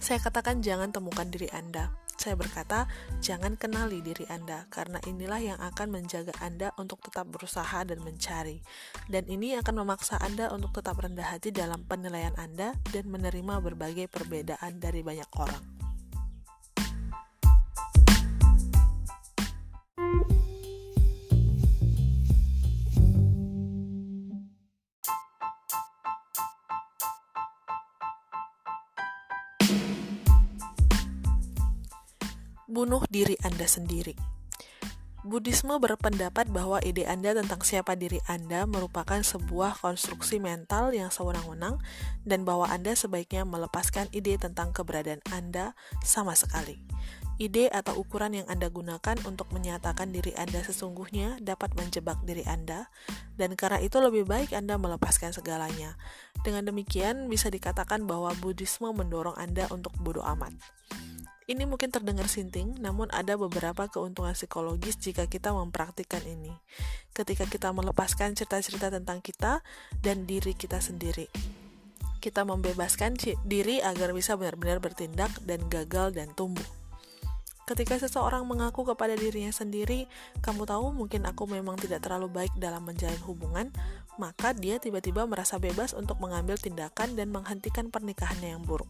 [0.01, 1.91] Saya katakan jangan temukan diri Anda.
[2.13, 2.87] Saya berkata,
[3.19, 8.63] jangan kenali diri Anda, karena inilah yang akan menjaga Anda untuk tetap berusaha dan mencari.
[9.11, 14.07] Dan ini akan memaksa Anda untuk tetap rendah hati dalam penilaian Anda dan menerima berbagai
[14.07, 15.82] perbedaan dari banyak orang.
[32.73, 34.17] Bunuh diri Anda sendiri.
[35.23, 41.79] Buddhisme berpendapat bahwa ide Anda tentang siapa diri Anda merupakan sebuah konstruksi mental yang sewenang-wenang
[42.27, 46.83] dan bahwa Anda sebaiknya melepaskan ide tentang keberadaan Anda sama sekali.
[47.39, 52.91] Ide atau ukuran yang Anda gunakan untuk menyatakan diri Anda sesungguhnya dapat menjebak diri Anda,
[53.39, 55.95] dan karena itu lebih baik Anda melepaskan segalanya.
[56.43, 60.51] Dengan demikian, bisa dikatakan bahwa Buddhisme mendorong Anda untuk bodoh amat.
[61.43, 66.55] Ini mungkin terdengar sinting, namun ada beberapa keuntungan psikologis jika kita mempraktikkan ini.
[67.11, 69.59] Ketika kita melepaskan cerita-cerita tentang kita
[69.99, 71.27] dan diri kita sendiri,
[72.23, 76.63] kita membebaskan diri agar bisa benar-benar bertindak dan gagal dan tumbuh.
[77.63, 80.07] Ketika seseorang mengaku kepada dirinya sendiri,
[80.43, 83.67] kamu tahu mungkin aku memang tidak terlalu baik dalam menjalin hubungan,
[84.15, 88.87] maka dia tiba-tiba merasa bebas untuk mengambil tindakan dan menghentikan pernikahannya yang buruk.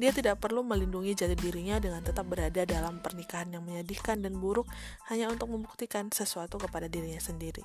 [0.00, 4.64] Dia tidak perlu melindungi jati dirinya dengan tetap berada dalam pernikahan yang menyedihkan dan buruk
[5.12, 7.60] hanya untuk membuktikan sesuatu kepada dirinya sendiri.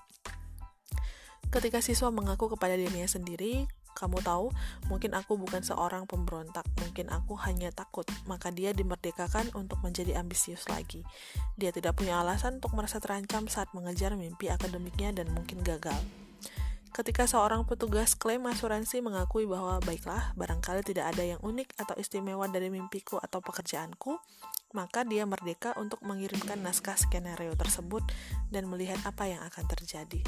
[1.48, 3.64] Ketika siswa mengaku kepada dirinya sendiri,
[3.96, 4.52] kamu tahu,
[4.92, 10.68] mungkin aku bukan seorang pemberontak, mungkin aku hanya takut, maka dia dimerdekakan untuk menjadi ambisius
[10.68, 11.08] lagi.
[11.56, 15.96] Dia tidak punya alasan untuk merasa terancam saat mengejar mimpi akademiknya dan mungkin gagal.
[16.96, 22.48] Ketika seorang petugas klaim asuransi mengakui bahwa baiklah, barangkali tidak ada yang unik atau istimewa
[22.48, 24.16] dari mimpiku atau pekerjaanku,
[24.72, 28.00] maka dia merdeka untuk mengirimkan naskah skenario tersebut
[28.48, 30.24] dan melihat apa yang akan terjadi.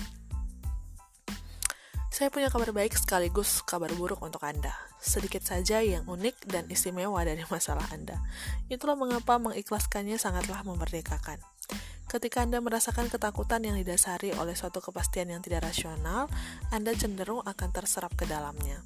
[2.11, 4.75] Saya punya kabar baik sekaligus kabar buruk untuk Anda.
[4.99, 8.19] Sedikit saja yang unik dan istimewa dari masalah Anda.
[8.67, 11.39] Itulah mengapa mengikhlaskannya sangatlah memerdekakan.
[12.07, 16.31] Ketika Anda merasakan ketakutan yang didasari oleh suatu kepastian yang tidak rasional,
[16.71, 18.79] Anda cenderung akan terserap ke dalamnya.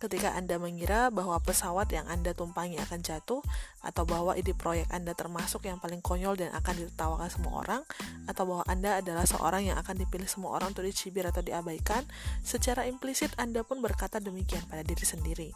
[0.00, 3.44] Ketika Anda mengira bahwa pesawat yang Anda tumpangi akan jatuh,
[3.84, 7.82] atau bahwa ide proyek Anda termasuk yang paling konyol dan akan ditertawakan semua orang,
[8.24, 12.08] atau bahwa Anda adalah seorang yang akan dipilih semua orang untuk dicibir atau diabaikan,
[12.40, 15.48] secara implisit Anda pun berkata demikian pada diri sendiri.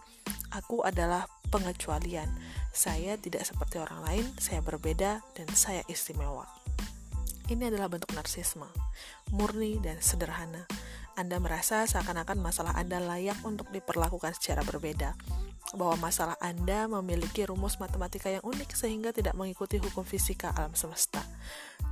[0.52, 2.28] Aku adalah pengecualian.
[2.74, 6.42] Saya tidak seperti orang lain, saya berbeda, dan saya istimewa.
[7.46, 8.66] Ini adalah bentuk narsisme,
[9.30, 10.66] murni dan sederhana.
[11.14, 15.14] Anda merasa seakan-akan masalah Anda layak untuk diperlakukan secara berbeda,
[15.78, 21.22] bahwa masalah Anda memiliki rumus matematika yang unik sehingga tidak mengikuti hukum fisika alam semesta.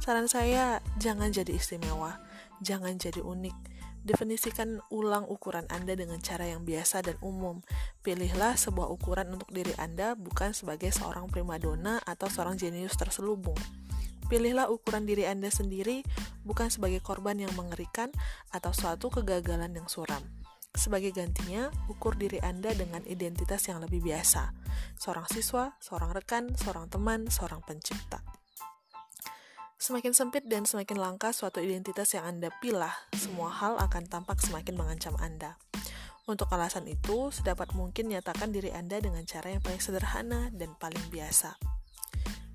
[0.03, 2.19] Saran saya, jangan jadi istimewa,
[2.59, 3.82] jangan jadi unik.
[4.03, 7.63] Definisikan ulang ukuran Anda dengan cara yang biasa dan umum.
[8.03, 13.59] Pilihlah sebuah ukuran untuk diri Anda bukan sebagai seorang primadona atau seorang jenius terselubung.
[14.27, 16.03] Pilihlah ukuran diri Anda sendiri,
[16.43, 18.11] bukan sebagai korban yang mengerikan
[18.51, 20.25] atau suatu kegagalan yang suram.
[20.73, 24.57] Sebagai gantinya, ukur diri Anda dengan identitas yang lebih biasa.
[24.97, 28.42] Seorang siswa, seorang rekan, seorang teman, seorang pencipta.
[29.83, 34.79] Semakin sempit dan semakin langka suatu identitas yang Anda pilah, semua hal akan tampak semakin
[34.79, 35.59] mengancam Anda.
[36.31, 41.03] Untuk alasan itu, sedapat mungkin nyatakan diri Anda dengan cara yang paling sederhana dan paling
[41.11, 41.59] biasa.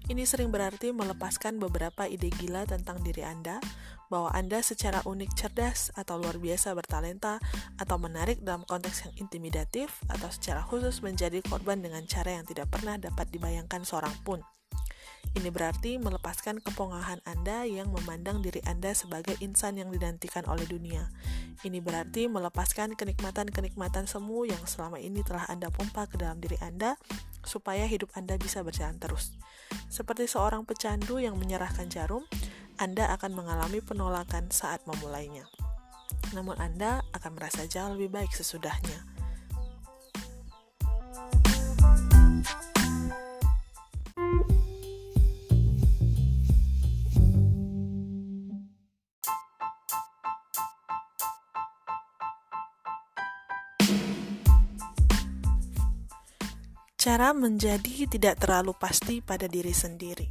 [0.08, 3.60] Ini sering berarti melepaskan beberapa ide gila tentang diri Anda,
[4.08, 7.44] bahwa Anda secara unik cerdas atau luar biasa bertalenta,
[7.76, 12.72] atau menarik dalam konteks yang intimidatif, atau secara khusus menjadi korban dengan cara yang tidak
[12.72, 14.40] pernah dapat dibayangkan seorang pun.
[15.38, 21.14] Ini berarti melepaskan kepongahan Anda yang memandang diri Anda sebagai insan yang dinantikan oleh dunia.
[21.62, 26.98] Ini berarti melepaskan kenikmatan-kenikmatan semu yang selama ini telah Anda pompa ke dalam diri Anda
[27.46, 29.38] supaya hidup Anda bisa berjalan terus.
[29.94, 32.26] Seperti seorang pecandu yang menyerahkan jarum,
[32.82, 35.46] Anda akan mengalami penolakan saat memulainya.
[36.34, 39.17] Namun Anda akan merasa jauh lebih baik sesudahnya.
[57.08, 60.28] Cara menjadi tidak terlalu pasti pada diri sendiri.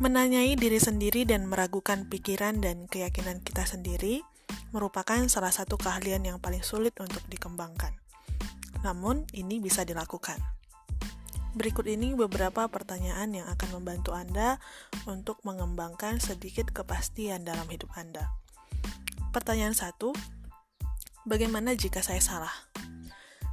[0.00, 4.24] Menanyai diri sendiri dan meragukan pikiran dan keyakinan kita sendiri
[4.72, 7.92] merupakan salah satu keahlian yang paling sulit untuk dikembangkan.
[8.80, 10.40] Namun, ini bisa dilakukan.
[11.52, 14.56] Berikut ini beberapa pertanyaan yang akan membantu Anda
[15.04, 18.24] untuk mengembangkan sedikit kepastian dalam hidup Anda.
[19.36, 20.16] Pertanyaan satu,
[21.28, 22.71] bagaimana jika saya salah?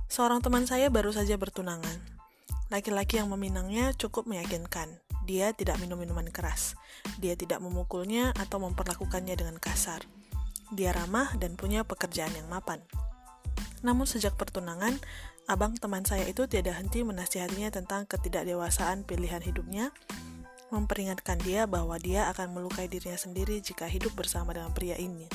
[0.10, 2.02] Seorang teman saya baru saja bertunangan.
[2.74, 4.98] Laki-laki yang meminangnya cukup meyakinkan.
[5.30, 6.74] Dia tidak minum minuman keras.
[7.22, 10.02] Dia tidak memukulnya atau memperlakukannya dengan kasar.
[10.74, 12.82] Dia ramah dan punya pekerjaan yang mapan.
[13.86, 14.98] Namun sejak pertunangan,
[15.46, 19.94] abang teman saya itu tidak henti menasihatinya tentang ketidakdewasaan pilihan hidupnya,
[20.74, 25.30] memperingatkan dia bahwa dia akan melukai dirinya sendiri jika hidup bersama dengan pria ini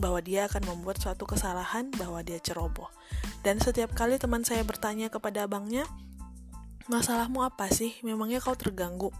[0.00, 2.88] bahwa dia akan membuat suatu kesalahan, bahwa dia ceroboh.
[3.44, 5.84] Dan setiap kali teman saya bertanya kepada abangnya,
[6.88, 8.00] masalahmu apa sih?
[8.00, 9.12] Memangnya kau terganggu?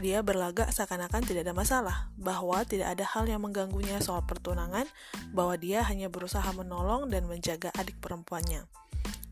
[0.00, 4.88] Dia berlagak seakan-akan tidak ada masalah, bahwa tidak ada hal yang mengganggunya soal pertunangan,
[5.30, 8.66] bahwa dia hanya berusaha menolong dan menjaga adik perempuannya.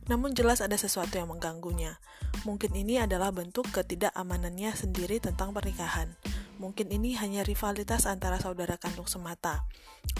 [0.04, 1.96] Namun jelas ada sesuatu yang mengganggunya.
[2.44, 6.12] Mungkin ini adalah bentuk ketidakamanannya sendiri tentang pernikahan.
[6.64, 9.68] Mungkin ini hanya rivalitas antara saudara kandung semata.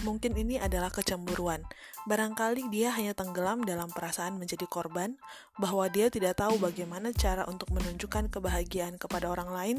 [0.05, 1.65] Mungkin ini adalah kecemburuan.
[2.05, 5.17] Barangkali dia hanya tenggelam dalam perasaan menjadi korban,
[5.57, 9.77] bahwa dia tidak tahu bagaimana cara untuk menunjukkan kebahagiaan kepada orang lain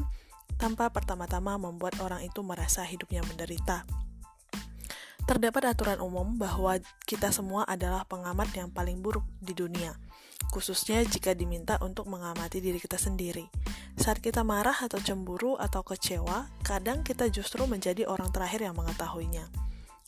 [0.58, 3.86] tanpa pertama-tama membuat orang itu merasa hidupnya menderita.
[5.26, 9.94] Terdapat aturan umum bahwa kita semua adalah pengamat yang paling buruk di dunia,
[10.53, 13.49] khususnya jika diminta untuk mengamati diri kita sendiri.
[13.97, 19.49] Saat kita marah atau cemburu atau kecewa, kadang kita justru menjadi orang terakhir yang mengetahuinya.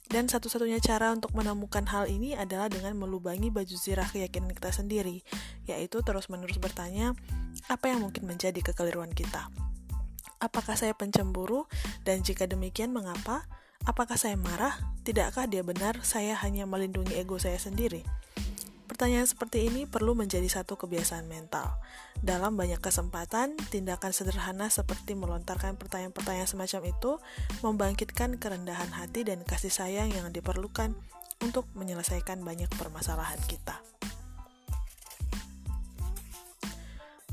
[0.08, 5.20] Dan satu-satunya cara untuk menemukan hal ini adalah dengan melubangi baju zirah keyakinan kita sendiri,
[5.68, 7.12] yaitu terus-menerus bertanya,
[7.68, 9.52] apa yang mungkin menjadi kekeliruan kita?
[10.40, 11.68] Apakah saya pencemburu?
[12.08, 13.44] Dan jika demikian, mengapa?
[13.84, 14.80] Apakah saya marah?
[15.04, 18.00] Tidakkah dia benar saya hanya melindungi ego saya sendiri?
[18.98, 21.70] Pertanyaan seperti ini perlu menjadi satu kebiasaan mental.
[22.18, 27.22] Dalam banyak kesempatan, tindakan sederhana seperti melontarkan pertanyaan-pertanyaan semacam itu
[27.62, 30.98] membangkitkan kerendahan hati dan kasih sayang yang diperlukan
[31.46, 33.78] untuk menyelesaikan banyak permasalahan kita.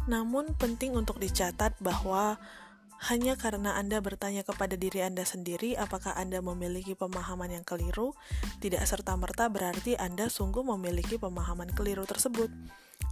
[0.05, 2.37] Namun, penting untuk dicatat bahwa
[3.05, 8.17] hanya karena Anda bertanya kepada diri Anda sendiri apakah Anda memiliki pemahaman yang keliru,
[8.57, 12.49] tidak serta-merta berarti Anda sungguh memiliki pemahaman keliru tersebut.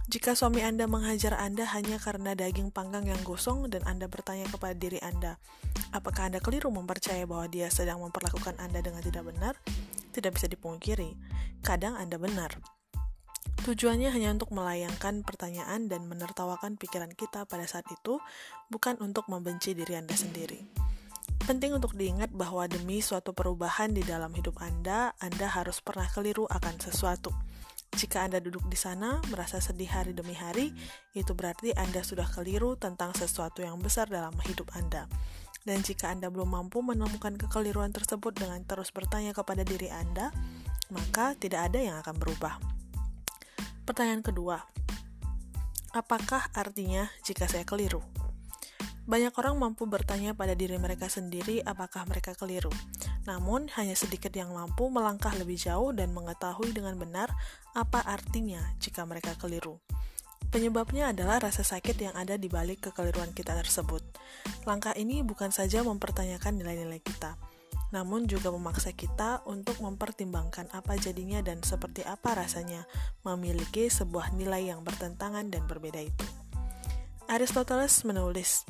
[0.04, 4.76] Jika suami Anda menghajar Anda hanya karena daging panggang yang gosong dan Anda bertanya kepada
[4.76, 5.40] diri Anda,
[5.96, 9.56] apakah Anda keliru mempercayai bahwa dia sedang memperlakukan Anda dengan tidak benar?
[10.12, 11.16] Tidak bisa dipungkiri.
[11.64, 12.60] Kadang Anda benar.
[13.62, 18.18] Tujuannya hanya untuk melayangkan pertanyaan dan menertawakan pikiran kita pada saat itu,
[18.66, 20.66] bukan untuk membenci diri Anda sendiri.
[21.44, 26.48] Penting untuk diingat bahwa demi suatu perubahan di dalam hidup Anda, Anda harus pernah keliru
[26.48, 27.30] akan sesuatu.
[27.94, 30.74] Jika Anda duduk di sana, merasa sedih hari demi hari,
[31.14, 35.06] itu berarti Anda sudah keliru tentang sesuatu yang besar dalam hidup Anda.
[35.62, 40.34] Dan jika Anda belum mampu menemukan kekeliruan tersebut dengan terus bertanya kepada diri Anda,
[40.90, 42.56] maka tidak ada yang akan berubah.
[43.84, 44.64] Pertanyaan kedua,
[45.92, 48.00] apakah artinya jika saya keliru?
[49.04, 52.72] Banyak orang mampu bertanya pada diri mereka sendiri apakah mereka keliru.
[53.28, 57.28] Namun, hanya sedikit yang mampu melangkah lebih jauh dan mengetahui dengan benar
[57.76, 59.76] apa artinya jika mereka keliru.
[60.48, 64.00] Penyebabnya adalah rasa sakit yang ada di balik kekeliruan kita tersebut.
[64.64, 67.36] Langkah ini bukan saja mempertanyakan nilai-nilai kita,
[67.94, 72.90] namun juga memaksa kita untuk mempertimbangkan apa jadinya dan seperti apa rasanya
[73.22, 76.26] memiliki sebuah nilai yang bertentangan dan berbeda itu.
[77.30, 78.66] Aristoteles menulis,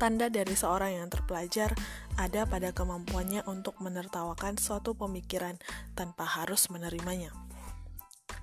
[0.00, 1.76] Tanda dari seorang yang terpelajar
[2.16, 5.60] ada pada kemampuannya untuk menertawakan suatu pemikiran
[5.92, 7.49] tanpa harus menerimanya.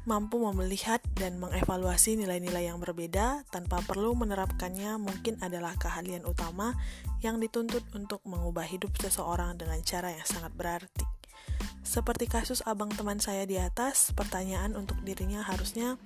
[0.08, 6.80] Mampu melihat dan mengevaluasi nilai-nilai yang berbeda tanpa perlu menerapkannya mungkin adalah keahlian utama
[7.20, 11.03] yang dituntut untuk mengubah hidup seseorang dengan cara yang sangat berarti.
[11.84, 15.99] Seperti kasus abang teman saya di atas, pertanyaan untuk dirinya harusnya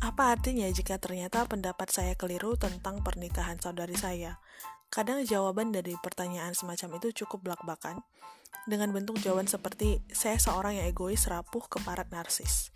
[0.00, 4.40] apa artinya jika ternyata pendapat saya keliru tentang pernikahan saudari saya?
[4.88, 8.00] Kadang jawaban dari pertanyaan semacam itu cukup belak-belakan,
[8.68, 12.68] dengan bentuk jawaban seperti, saya seorang yang egois, rapuh, keparat, narsis.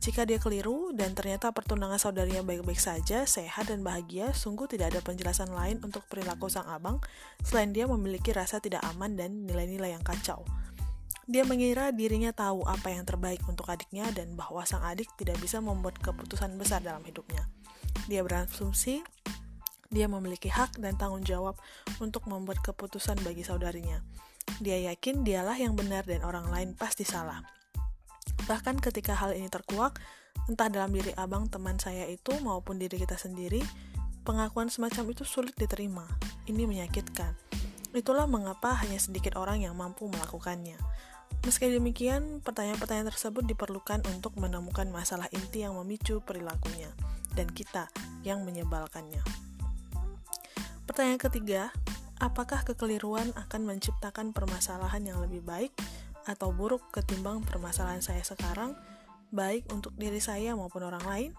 [0.00, 5.00] Jika dia keliru dan ternyata pertunangan saudarinya baik-baik saja, sehat dan bahagia, sungguh tidak ada
[5.04, 6.98] penjelasan lain untuk perilaku sang abang
[7.44, 10.40] selain dia memiliki rasa tidak aman dan nilai-nilai yang kacau.
[11.28, 15.60] Dia mengira dirinya tahu apa yang terbaik untuk adiknya dan bahwa sang adik tidak bisa
[15.60, 17.44] membuat keputusan besar dalam hidupnya.
[18.08, 19.04] Dia berasumsi
[19.90, 21.58] dia memiliki hak dan tanggung jawab
[21.98, 23.98] untuk membuat keputusan bagi saudarinya.
[24.58, 27.38] Dia yakin dialah yang benar dan orang lain pasti salah.
[28.50, 30.02] Bahkan ketika hal ini terkuak,
[30.50, 33.62] entah dalam diri abang teman saya itu maupun diri kita sendiri,
[34.26, 36.02] pengakuan semacam itu sulit diterima.
[36.50, 37.38] Ini menyakitkan.
[37.94, 40.78] Itulah mengapa hanya sedikit orang yang mampu melakukannya.
[41.40, 46.92] Meski demikian, pertanyaan-pertanyaan tersebut diperlukan untuk menemukan masalah inti yang memicu perilakunya,
[47.32, 47.88] dan kita
[48.26, 49.24] yang menyebalkannya.
[50.84, 51.72] Pertanyaan ketiga,
[52.20, 55.72] apakah kekeliruan akan menciptakan permasalahan yang lebih baik
[56.28, 58.76] atau buruk ketimbang permasalahan saya sekarang,
[59.32, 61.30] baik untuk diri saya maupun orang lain?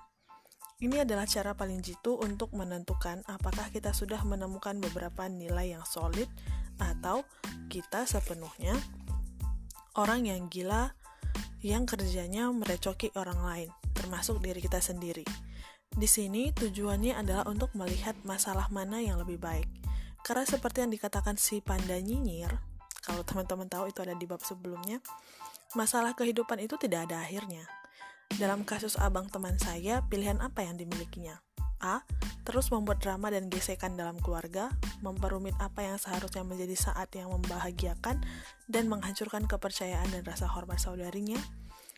[0.82, 6.26] Ini adalah cara paling jitu untuk menentukan apakah kita sudah menemukan beberapa nilai yang solid
[6.82, 7.22] atau
[7.70, 8.74] kita sepenuhnya
[9.94, 10.98] orang yang gila
[11.62, 15.22] yang kerjanya merecoki orang lain, termasuk diri kita sendiri.
[15.94, 19.81] Di sini tujuannya adalah untuk melihat masalah mana yang lebih baik.
[20.22, 22.54] Karena seperti yang dikatakan si panda nyinyir,
[23.02, 25.02] kalau teman-teman tahu itu ada di bab sebelumnya,
[25.74, 27.66] masalah kehidupan itu tidak ada akhirnya.
[28.38, 31.42] Dalam kasus abang teman saya, pilihan apa yang dimilikinya?
[31.82, 32.06] A.
[32.46, 34.70] Terus membuat drama dan gesekan dalam keluarga,
[35.02, 38.22] memperumit apa yang seharusnya menjadi saat yang membahagiakan,
[38.70, 41.42] dan menghancurkan kepercayaan dan rasa hormat saudarinya.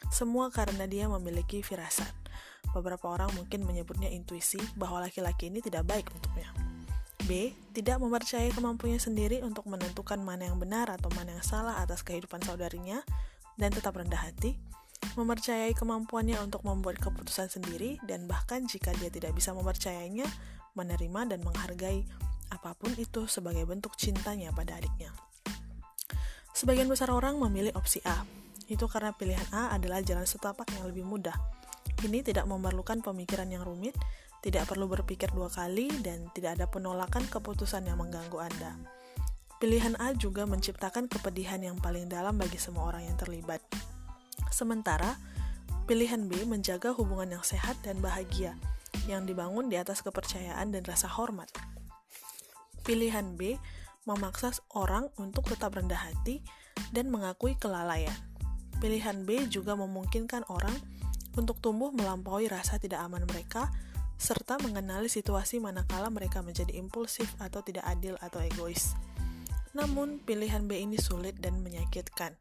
[0.09, 2.11] Semua karena dia memiliki firasat.
[2.71, 6.72] Beberapa orang mungkin menyebutnya intuisi bahwa laki-laki ini tidak baik untuknya.
[7.25, 7.55] B.
[7.73, 12.43] Tidak mempercayai kemampuannya sendiri untuk menentukan mana yang benar atau mana yang salah atas kehidupan
[12.45, 13.01] saudarinya,
[13.57, 14.57] dan tetap rendah hati
[15.13, 20.25] mempercayai kemampuannya untuk membuat keputusan sendiri, dan bahkan jika dia tidak bisa mempercayainya,
[20.73, 22.07] menerima dan menghargai
[22.49, 25.13] apa pun itu sebagai bentuk cintanya pada adiknya.
[26.53, 28.25] Sebagian besar orang memilih opsi A.
[28.69, 31.33] Itu karena pilihan A adalah jalan setapak yang lebih mudah.
[32.01, 33.93] Ini tidak memerlukan pemikiran yang rumit,
[34.43, 38.75] tidak perlu berpikir dua kali, dan tidak ada penolakan keputusan yang mengganggu Anda.
[39.63, 43.63] Pilihan A juga menciptakan kepedihan yang paling dalam bagi semua orang yang terlibat.
[44.51, 45.15] Sementara,
[45.87, 48.59] pilihan B menjaga hubungan yang sehat dan bahagia,
[49.07, 51.47] yang dibangun di atas kepercayaan dan rasa hormat.
[52.83, 53.55] Pilihan B
[54.03, 56.43] memaksa orang untuk tetap rendah hati
[56.91, 58.15] dan mengakui kelalaian.
[58.83, 60.75] Pilihan B juga memungkinkan orang
[61.39, 63.71] untuk tumbuh melampaui rasa tidak aman mereka,
[64.23, 68.95] serta mengenali situasi manakala mereka menjadi impulsif atau tidak adil atau egois.
[69.75, 72.39] Namun, pilihan B ini sulit dan menyakitkan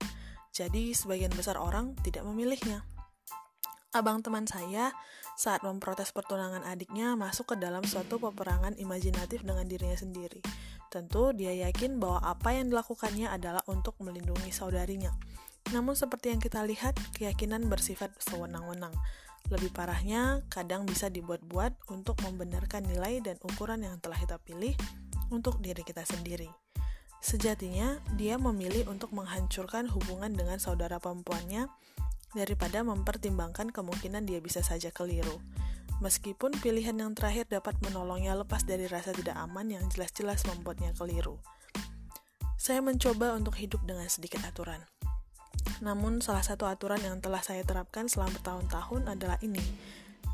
[0.52, 2.84] jadi sebagian besar orang tidak memilihnya.
[3.96, 4.92] Abang teman saya
[5.32, 10.44] saat memprotes pertunangan adiknya masuk ke dalam suatu peperangan imajinatif dengan dirinya sendiri.
[10.92, 15.08] Tentu dia yakin bahwa apa yang dilakukannya adalah untuk melindungi saudarinya.
[15.72, 18.92] Namun seperti yang kita lihat, keyakinan bersifat sewenang-wenang.
[19.50, 24.76] Lebih parahnya, kadang bisa dibuat-buat untuk membenarkan nilai dan ukuran yang telah kita pilih
[25.32, 26.52] untuk diri kita sendiri.
[27.22, 31.70] Sejatinya, dia memilih untuk menghancurkan hubungan dengan saudara perempuannya
[32.34, 35.38] daripada mempertimbangkan kemungkinan dia bisa saja keliru.
[36.02, 41.38] Meskipun pilihan yang terakhir dapat menolongnya lepas dari rasa tidak aman yang jelas-jelas membuatnya keliru.
[42.58, 44.82] Saya mencoba untuk hidup dengan sedikit aturan.
[45.82, 49.62] Namun, salah satu aturan yang telah saya terapkan selama bertahun-tahun adalah ini.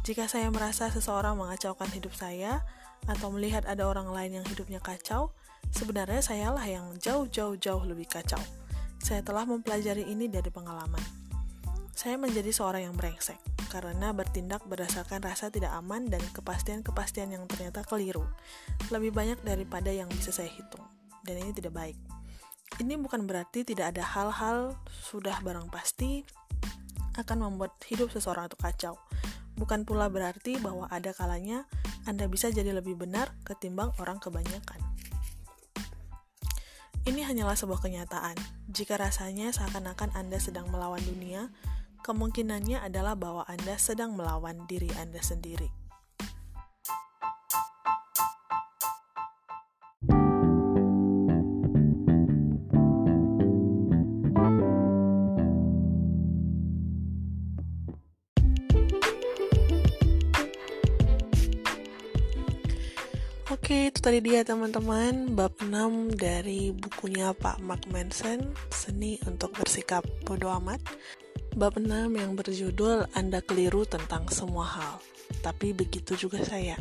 [0.04, 2.64] Jika saya merasa seseorang mengacaukan hidup saya,
[3.06, 5.30] atau melihat ada orang lain yang hidupnya kacau,
[5.70, 8.40] sebenarnya sayalah yang jauh-jauh-jauh lebih kacau.
[8.98, 11.00] Saya telah mempelajari ini dari pengalaman.
[11.94, 13.38] Saya menjadi seorang yang brengsek
[13.68, 18.24] karena bertindak berdasarkan rasa tidak aman dan kepastian-kepastian yang ternyata keliru.
[18.88, 20.82] Lebih banyak daripada yang bisa saya hitung.
[21.22, 21.98] Dan ini tidak baik.
[22.76, 26.20] Ini bukan berarti tidak ada hal-hal sudah barang pasti
[27.16, 28.94] akan membuat hidup seseorang itu kacau.
[29.58, 31.66] Bukan pula berarti bahwa ada kalanya
[32.06, 34.78] Anda bisa jadi lebih benar ketimbang orang kebanyakan.
[37.08, 38.36] Ini hanyalah sebuah kenyataan.
[38.68, 41.48] Jika rasanya seakan-akan Anda sedang melawan dunia,
[42.04, 45.87] kemungkinannya adalah bahwa Anda sedang melawan diri Anda sendiri.
[63.98, 70.54] Itu tadi dia teman-teman bab 6 dari bukunya Pak Mark Manson, Seni untuk Bersikap Bodoh
[70.54, 70.78] Amat.
[71.58, 75.02] Bab 6 yang berjudul Anda Keliru Tentang Semua Hal.
[75.42, 76.78] Tapi begitu juga saya.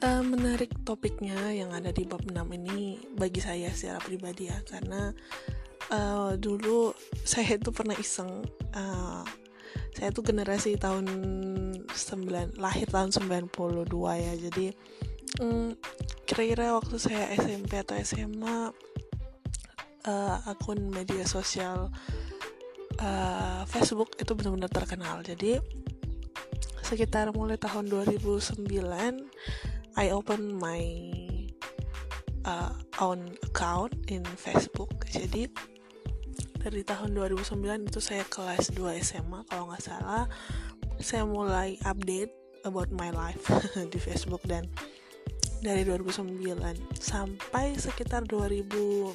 [0.00, 5.12] Uh, menarik topiknya yang ada di bab 6 ini bagi saya secara pribadi ya, karena
[5.92, 9.28] uh, dulu saya itu pernah iseng uh,
[9.92, 11.04] saya tuh generasi tahun
[11.84, 13.52] 9 lahir tahun 92
[14.24, 14.66] ya jadi
[15.36, 15.76] hmm,
[16.24, 18.70] kira-kira waktu saya SMP atau SMA uh,
[20.08, 21.92] eh, akun media sosial
[23.02, 25.20] uh, Facebook itu benar-benar terkenal.
[25.20, 25.60] Jadi
[26.80, 28.64] sekitar mulai tahun 2009
[29.98, 30.82] I open my
[32.46, 32.72] uh,
[33.02, 35.04] own account in Facebook.
[35.10, 35.50] Jadi
[36.58, 40.24] dari tahun 2009 itu saya kelas 2 SMA kalau nggak salah.
[40.98, 42.32] Saya mulai update
[42.66, 43.46] about my life
[43.92, 44.66] di Facebook dan
[45.58, 46.38] dari 2009
[46.94, 49.14] sampai sekitar 2017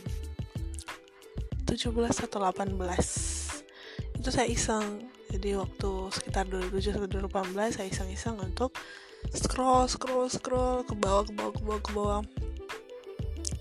[2.27, 2.73] atau 18
[4.19, 5.07] itu saya iseng.
[5.33, 8.71] Jadi waktu sekitar 2017 atau 2018 saya iseng-iseng untuk
[9.33, 12.21] scroll scroll scroll ke bawah ke bawah ke bawah ke bawah.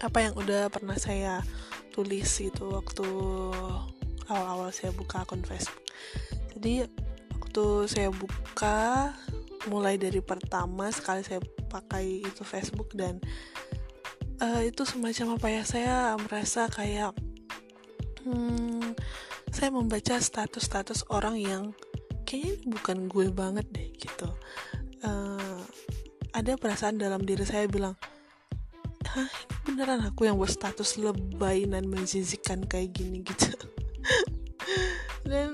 [0.02, 1.42] Apa yang udah pernah saya
[1.94, 3.06] tulis itu waktu
[4.26, 5.82] awal-awal saya buka akun Facebook.
[6.54, 6.86] Jadi
[7.38, 9.12] waktu saya buka
[9.70, 11.38] mulai dari pertama sekali saya
[11.72, 13.16] pakai itu Facebook dan
[14.44, 17.16] uh, itu semacam apa ya saya merasa kayak
[18.28, 18.92] hmm,
[19.48, 21.62] saya membaca status-status orang yang
[22.28, 24.28] kayaknya bukan gue banget deh gitu.
[25.02, 25.64] Uh,
[26.32, 27.96] ada perasaan dalam diri saya bilang
[29.12, 29.28] hah
[29.68, 33.52] beneran aku yang buat status lebay dan menjijikan kayak gini gitu.
[35.30, 35.50] Dan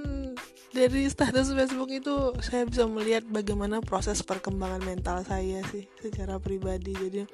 [0.68, 6.92] dari status Facebook itu saya bisa melihat bagaimana proses perkembangan mental saya sih secara pribadi.
[6.92, 7.24] Jadi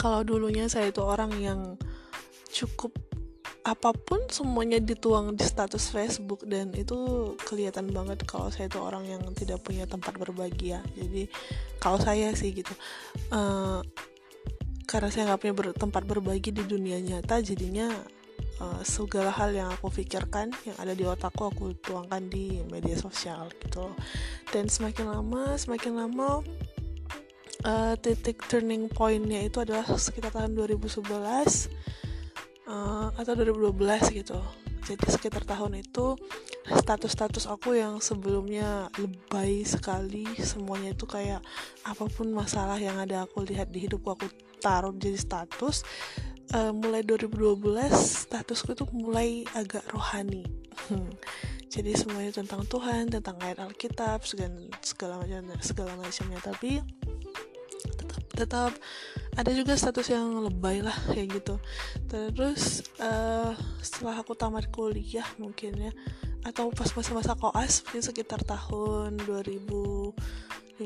[0.00, 1.60] kalau dulunya saya itu orang yang
[2.50, 2.92] cukup
[3.62, 9.06] apa pun semuanya dituang di status Facebook dan itu kelihatan banget kalau saya itu orang
[9.06, 11.30] yang tidak punya tempat berbagi ya jadi
[11.78, 12.74] kalau saya sih gitu
[13.30, 13.78] uh,
[14.90, 17.86] karena saya nggak punya ber tempat berbagi di dunia nyata jadinya
[18.62, 23.50] uh, segala hal yang aku pikirkan yang ada di otakku aku tuangkan di media sosial
[23.66, 23.90] gitu
[24.54, 26.46] dan semakin lama semakin lama
[27.66, 31.02] uh, titik turning pointnya itu adalah sekitar tahun 2011
[32.70, 34.38] uh, atau 2012 gitu.
[34.82, 36.18] Jadi sekitar tahun itu
[36.66, 41.38] status-status aku yang sebelumnya lebay sekali semuanya itu kayak
[41.86, 44.26] apa pun masalah yang ada aku lihat di hidupku aku
[44.58, 45.86] taruh jadi status
[46.50, 47.62] uh, mulai 2012
[48.26, 50.42] statusku tuh mulai agak rohani.
[51.72, 56.40] Jadi semuanya tentang Tuhan tentang ayat Alkitab segala segala macam segala macamnya.
[56.44, 56.70] Tapi
[57.96, 58.72] tetap tetap
[59.32, 61.56] ada juga status yang lebay lah kayak gitu.
[62.12, 65.92] Terus uh, setelah aku tamat kuliah mungkin ya
[66.42, 69.14] atau pas masa-masa koas mungkin sekitar tahun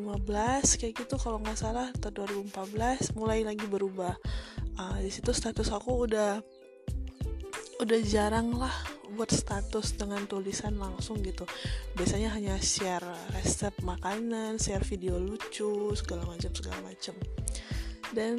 [0.03, 1.17] 2015 kayak gitu.
[1.17, 4.17] Kalau nggak salah atau 2014 mulai lagi berubah.
[4.77, 6.41] Uh, di situ status aku udah
[7.77, 8.73] udah jarang lah
[9.17, 11.49] buat status dengan tulisan langsung gitu.
[11.97, 17.17] Biasanya hanya share resep makanan share video lucu segala macam segala macam.
[18.13, 18.37] Dan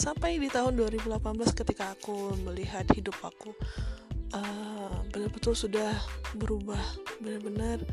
[0.00, 1.20] sampai di tahun 2018
[1.52, 3.52] ketika aku melihat hidup aku
[4.34, 5.92] uh, benar-betul sudah
[6.38, 6.80] berubah.
[7.20, 7.84] Benar-benar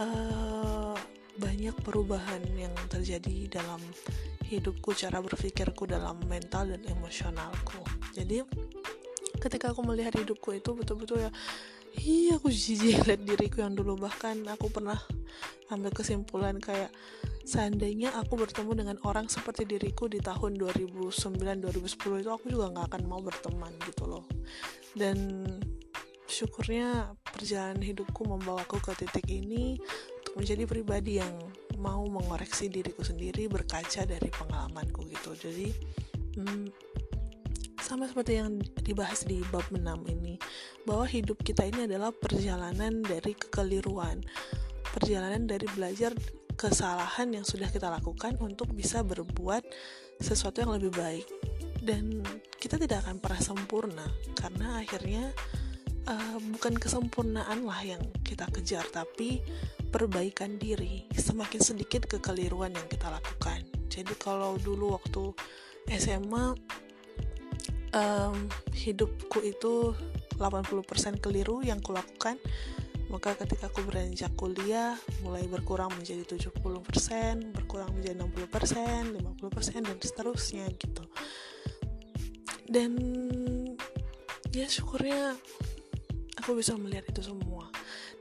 [0.00, 0.96] uh,
[1.36, 3.80] banyak perubahan yang terjadi dalam
[4.46, 7.82] hidupku, cara berpikirku dalam mental dan emosionalku.
[8.14, 8.44] Jadi
[9.38, 11.30] ketika aku melihat hidupku itu betul-betul ya
[12.00, 14.98] iya aku jijik lihat diriku yang dulu bahkan aku pernah
[15.72, 16.92] ambil kesimpulan kayak
[17.46, 23.02] seandainya aku bertemu dengan orang seperti diriku di tahun 2009-2010 itu aku juga nggak akan
[23.06, 24.24] mau berteman gitu loh
[24.98, 25.46] dan
[26.26, 29.78] syukurnya perjalanan hidupku membawaku ke titik ini
[30.36, 31.32] menjadi pribadi yang
[31.80, 35.32] mau mengoreksi diriku sendiri berkaca dari pengalamanku gitu.
[35.34, 35.72] Jadi
[36.36, 36.64] hmm,
[37.80, 39.80] sama seperti yang dibahas di bab 6
[40.12, 40.36] ini
[40.84, 44.20] bahwa hidup kita ini adalah perjalanan dari kekeliruan
[44.96, 46.16] perjalanan dari belajar
[46.56, 49.60] kesalahan yang sudah kita lakukan untuk bisa berbuat
[50.16, 51.26] sesuatu yang lebih baik.
[51.84, 52.24] Dan
[52.56, 55.30] kita tidak akan pernah sempurna karena akhirnya
[56.06, 59.42] uh, bukan kesempurnaan lah yang kita kejar tapi
[59.90, 61.06] perbaikan diri.
[61.14, 63.62] Semakin sedikit kekeliruan yang kita lakukan.
[63.90, 65.34] Jadi kalau dulu waktu
[65.94, 66.54] SMA
[67.94, 68.36] um,
[68.74, 69.94] hidupku itu
[70.36, 72.36] 80% keliru yang kulakukan.
[73.06, 80.66] Maka ketika aku beranjak kuliah mulai berkurang menjadi 70% berkurang menjadi 60% 50% dan seterusnya
[80.74, 81.06] gitu.
[82.66, 82.98] Dan
[84.50, 85.38] ya syukurnya
[86.46, 87.66] aku bisa melihat itu semua.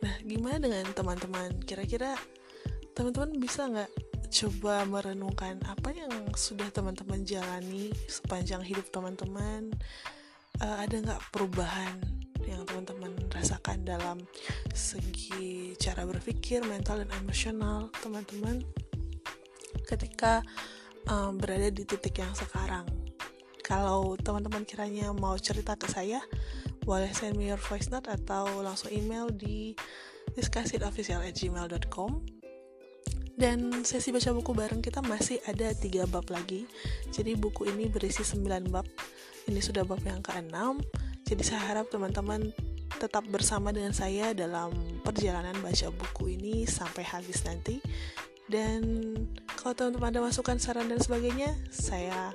[0.02, 1.62] Nah gimana dengan teman-teman?
[1.62, 2.18] Kira-kira
[2.98, 3.92] teman-teman bisa nggak
[4.34, 9.70] coba merenungkan apa yang sudah teman-teman jalani sepanjang hidup teman-teman?
[10.58, 12.02] Uh, ada nggak perubahan
[12.50, 14.18] yang teman-teman rasakan dalam
[14.74, 18.66] segi cara berpikir mental dan emosional teman-teman
[19.86, 20.42] ketika
[21.14, 22.90] um, berada di titik yang sekarang
[23.66, 26.22] kalau teman-teman kiranya mau cerita ke saya
[26.86, 29.74] boleh send me your voice note atau langsung email di
[30.38, 32.12] discussionofficial@gmail.com
[33.36, 36.64] dan sesi baca buku bareng kita masih ada tiga bab lagi.
[37.12, 38.88] Jadi buku ini berisi 9 bab.
[39.44, 40.56] Ini sudah bab yang ke-6
[41.26, 42.54] jadi saya harap teman-teman
[43.02, 44.72] tetap bersama dengan saya dalam
[45.02, 47.82] perjalanan baca buku ini sampai habis nanti.
[48.46, 49.14] Dan
[49.58, 52.30] kalau teman-teman ada masukan saran dan sebagainya saya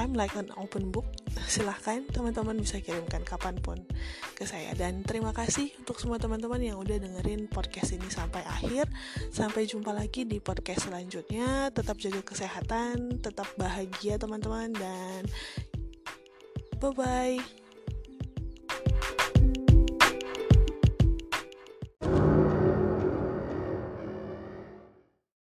[0.00, 1.04] I'm like an open book.
[1.52, 3.84] Silahkan teman-teman bisa kirimkan kapan pun
[4.32, 4.72] ke saya.
[4.72, 8.88] Dan terima kasih untuk semua teman-teman yang udah dengerin podcast ini sampai akhir.
[9.28, 11.68] Sampai jumpa lagi di podcast selanjutnya.
[11.68, 15.28] Tetap jaga kesehatan tetap bahagia teman-teman dan
[16.80, 17.59] bye bye